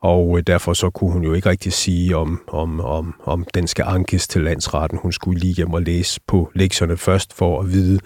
Og 0.00 0.38
øh, 0.38 0.44
derfor 0.46 0.72
så 0.72 0.90
kunne 0.90 1.12
hun 1.12 1.24
jo 1.24 1.32
ikke 1.32 1.48
rigtig 1.48 1.72
sige, 1.72 2.16
om, 2.16 2.40
om, 2.48 2.80
om, 2.80 3.14
om 3.24 3.44
den 3.54 3.66
skal 3.66 3.84
ankes 3.88 4.28
til 4.28 4.42
landsretten. 4.42 4.98
Hun 5.02 5.12
skulle 5.12 5.40
lige 5.40 5.54
hjem 5.54 5.72
og 5.72 5.82
læse 5.82 6.20
på 6.26 6.50
lektierne 6.54 6.96
først 6.96 7.32
for 7.32 7.60
at 7.60 7.72
vide, 7.72 8.00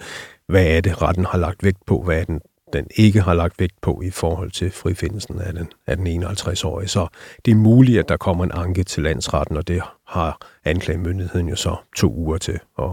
hvad 0.47 0.65
er 0.65 0.81
det, 0.81 1.01
retten 1.01 1.25
har 1.25 1.37
lagt 1.37 1.63
vægt 1.63 1.85
på, 1.87 2.01
hvad 2.01 2.19
er 2.19 2.25
den 2.25 2.39
den 2.73 2.87
ikke 2.95 3.21
har 3.21 3.33
lagt 3.33 3.59
vægt 3.59 3.81
på 3.81 4.01
i 4.01 4.09
forhold 4.09 4.51
til 4.51 4.71
frifindelsen 4.71 5.41
af 5.41 5.53
den, 5.53 5.67
af 5.87 5.97
den 5.97 6.23
51-årige. 6.23 6.87
Så 6.87 7.07
det 7.45 7.51
er 7.51 7.55
muligt, 7.55 7.99
at 7.99 8.09
der 8.09 8.17
kommer 8.17 8.43
en 8.43 8.51
anke 8.53 8.83
til 8.83 9.03
landsretten, 9.03 9.57
og 9.57 9.67
det 9.67 9.81
har 10.07 10.37
anklagemyndigheden 10.65 11.49
jo 11.49 11.55
så 11.55 11.75
to 11.95 12.13
uger 12.13 12.37
til 12.37 12.59
at, 12.79 12.89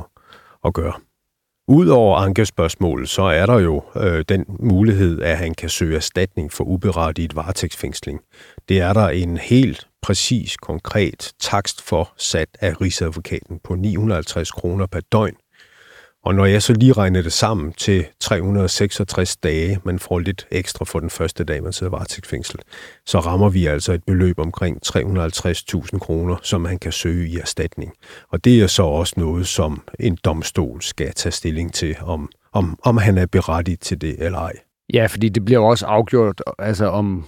at 0.64 0.74
gøre. 0.74 0.92
Udover 1.68 2.16
ankespørgsmålet, 2.16 3.08
så 3.08 3.22
er 3.22 3.46
der 3.46 3.58
jo 3.58 3.82
øh, 3.96 4.24
den 4.28 4.44
mulighed, 4.48 5.22
at 5.22 5.38
han 5.38 5.54
kan 5.54 5.68
søge 5.68 5.96
erstatning 5.96 6.52
for 6.52 6.64
uberettiget 6.64 7.36
varetægtsfængsling. 7.36 8.20
Det 8.68 8.80
er 8.80 8.92
der 8.92 9.08
en 9.08 9.36
helt 9.36 9.88
præcis, 10.02 10.56
konkret 10.56 11.32
takst 11.40 11.82
for 11.82 12.12
sat 12.16 12.48
af 12.60 12.80
Rigsadvokaten 12.80 13.60
på 13.64 13.74
950 13.74 14.50
kroner 14.50 14.86
per 14.86 15.00
døgn, 15.12 15.36
og 16.24 16.34
når 16.34 16.44
jeg 16.44 16.62
så 16.62 16.72
lige 16.72 16.92
regner 16.92 17.22
det 17.22 17.32
sammen 17.32 17.72
til 17.72 18.06
366 18.20 19.36
dage, 19.36 19.80
man 19.84 19.98
får 19.98 20.18
lidt 20.18 20.46
ekstra 20.50 20.84
for 20.84 21.00
den 21.00 21.10
første 21.10 21.44
dag, 21.44 21.62
man 21.62 21.72
sidder 21.72 21.90
varetægtsfængslet, 21.90 22.62
så 23.06 23.20
rammer 23.20 23.48
vi 23.48 23.66
altså 23.66 23.92
et 23.92 24.04
beløb 24.04 24.38
omkring 24.38 24.78
350.000 24.86 25.98
kroner, 25.98 26.36
som 26.42 26.60
man 26.60 26.78
kan 26.78 26.92
søge 26.92 27.28
i 27.28 27.38
erstatning. 27.38 27.92
Og 28.30 28.44
det 28.44 28.62
er 28.62 28.66
så 28.66 28.82
også 28.82 29.14
noget, 29.16 29.46
som 29.46 29.82
en 30.00 30.18
domstol 30.24 30.82
skal 30.82 31.12
tage 31.12 31.32
stilling 31.32 31.74
til, 31.74 31.96
om, 32.02 32.28
om, 32.52 32.78
om 32.82 32.96
han 32.96 33.18
er 33.18 33.26
berettiget 33.26 33.80
til 33.80 34.00
det 34.00 34.16
eller 34.18 34.38
ej. 34.38 34.52
Ja, 34.92 35.06
fordi 35.06 35.28
det 35.28 35.44
bliver 35.44 35.60
jo 35.60 35.66
også 35.66 35.86
afgjort, 35.86 36.42
altså 36.58 36.86
om 36.86 37.24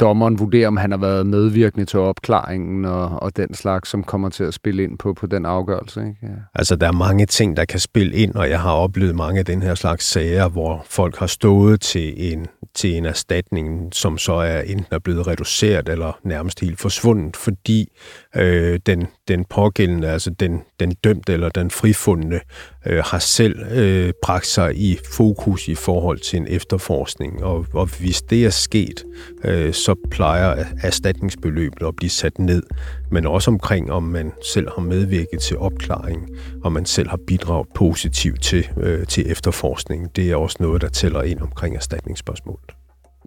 dommeren 0.00 0.38
vurderer, 0.38 0.68
om 0.68 0.76
han 0.76 0.90
har 0.90 0.98
været 0.98 1.26
medvirkende 1.26 1.84
til 1.84 1.98
opklaringen 1.98 2.84
og, 2.84 3.22
og 3.22 3.36
den 3.36 3.54
slags, 3.54 3.90
som 3.90 4.04
kommer 4.04 4.28
til 4.28 4.44
at 4.44 4.54
spille 4.54 4.82
ind 4.82 4.98
på, 4.98 5.14
på 5.14 5.26
den 5.26 5.46
afgørelse. 5.46 6.00
Ikke? 6.00 6.16
Ja. 6.22 6.28
Altså, 6.54 6.76
der 6.76 6.86
er 6.86 6.92
mange 6.92 7.26
ting, 7.26 7.56
der 7.56 7.64
kan 7.64 7.80
spille 7.80 8.16
ind, 8.16 8.34
og 8.34 8.50
jeg 8.50 8.60
har 8.60 8.72
oplevet 8.72 9.14
mange 9.14 9.38
af 9.38 9.44
den 9.44 9.62
her 9.62 9.74
slags 9.74 10.04
sager, 10.04 10.48
hvor 10.48 10.84
folk 10.86 11.16
har 11.16 11.26
stået 11.26 11.80
til 11.80 12.32
en, 12.32 12.46
til 12.74 12.96
en 12.96 13.04
erstatning, 13.04 13.94
som 13.94 14.18
så 14.18 14.32
er 14.32 14.60
enten 14.60 14.86
er 14.90 14.98
blevet 14.98 15.26
reduceret 15.26 15.88
eller 15.88 16.18
nærmest 16.24 16.60
helt 16.60 16.80
forsvundet, 16.80 17.36
fordi 17.36 17.92
øh, 18.36 18.80
den, 18.86 19.06
den 19.28 19.44
pågældende, 19.44 20.08
altså 20.08 20.30
den, 20.30 20.62
den 20.80 20.92
dømte 21.04 21.32
eller 21.32 21.48
den 21.48 21.70
frifundne, 21.70 22.40
øh, 22.86 23.02
har 23.06 23.18
selv 23.18 23.72
øh, 23.72 24.12
bragt 24.22 24.46
sig 24.46 24.76
i 24.76 24.98
fokus 25.12 25.68
i 25.68 25.74
forhold 25.74 26.18
til 26.18 26.36
en 26.36 26.46
efterforskning. 26.48 27.44
Og, 27.44 27.66
og 27.72 27.88
hvis 28.00 28.22
det 28.22 28.44
er 28.44 28.50
sket, 28.50 29.04
øh, 29.44 29.72
så 29.72 29.94
plejer 30.10 30.64
erstatningsbeløbet 30.82 31.86
at 31.86 31.96
blive 31.96 32.10
sat 32.10 32.38
ned. 32.38 32.62
Men 33.10 33.26
også 33.26 33.50
omkring, 33.50 33.92
om 33.92 34.02
man 34.02 34.32
selv 34.44 34.68
har 34.74 34.82
medvirket 34.82 35.40
til 35.40 35.58
opklaring, 35.58 36.28
og 36.64 36.72
man 36.72 36.86
selv 36.86 37.08
har 37.08 37.18
bidraget 37.26 37.66
positivt 37.74 38.42
til, 38.42 38.68
øh, 38.76 39.06
til 39.06 39.30
efterforskningen. 39.30 40.08
Det 40.16 40.30
er 40.30 40.36
også 40.36 40.56
noget, 40.60 40.82
der 40.82 40.88
tæller 40.88 41.22
ind 41.22 41.40
omkring 41.40 41.76
erstatningsspørgsmålet. 41.76 42.70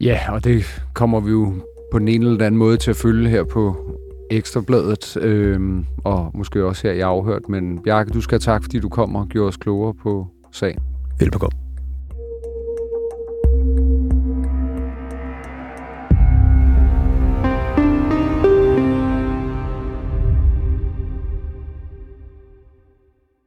Ja, 0.01 0.19
og 0.29 0.43
det 0.43 0.83
kommer 0.93 1.19
vi 1.19 1.31
jo 1.31 1.53
på 1.91 1.99
den 1.99 2.07
ene 2.07 2.25
eller 2.25 2.45
anden 2.45 2.57
måde 2.57 2.77
til 2.77 2.89
at 2.89 2.95
følge 2.95 3.29
her 3.29 3.43
på 3.43 3.75
Ekstrabladet, 4.31 5.17
øh, 5.17 5.83
og 6.03 6.31
måske 6.33 6.65
også 6.65 6.87
her 6.87 6.93
i 6.93 6.99
Afhørt. 6.99 7.49
Men 7.49 7.79
Bjarke, 7.83 8.09
du 8.09 8.21
skal 8.21 8.33
have 8.35 8.39
tak, 8.39 8.63
fordi 8.63 8.79
du 8.79 8.89
kom 8.89 9.15
og 9.15 9.27
gjorde 9.27 9.47
os 9.47 9.57
klogere 9.57 9.93
på 9.93 10.27
sagen. 10.51 10.79
Velbekomme. 11.19 11.64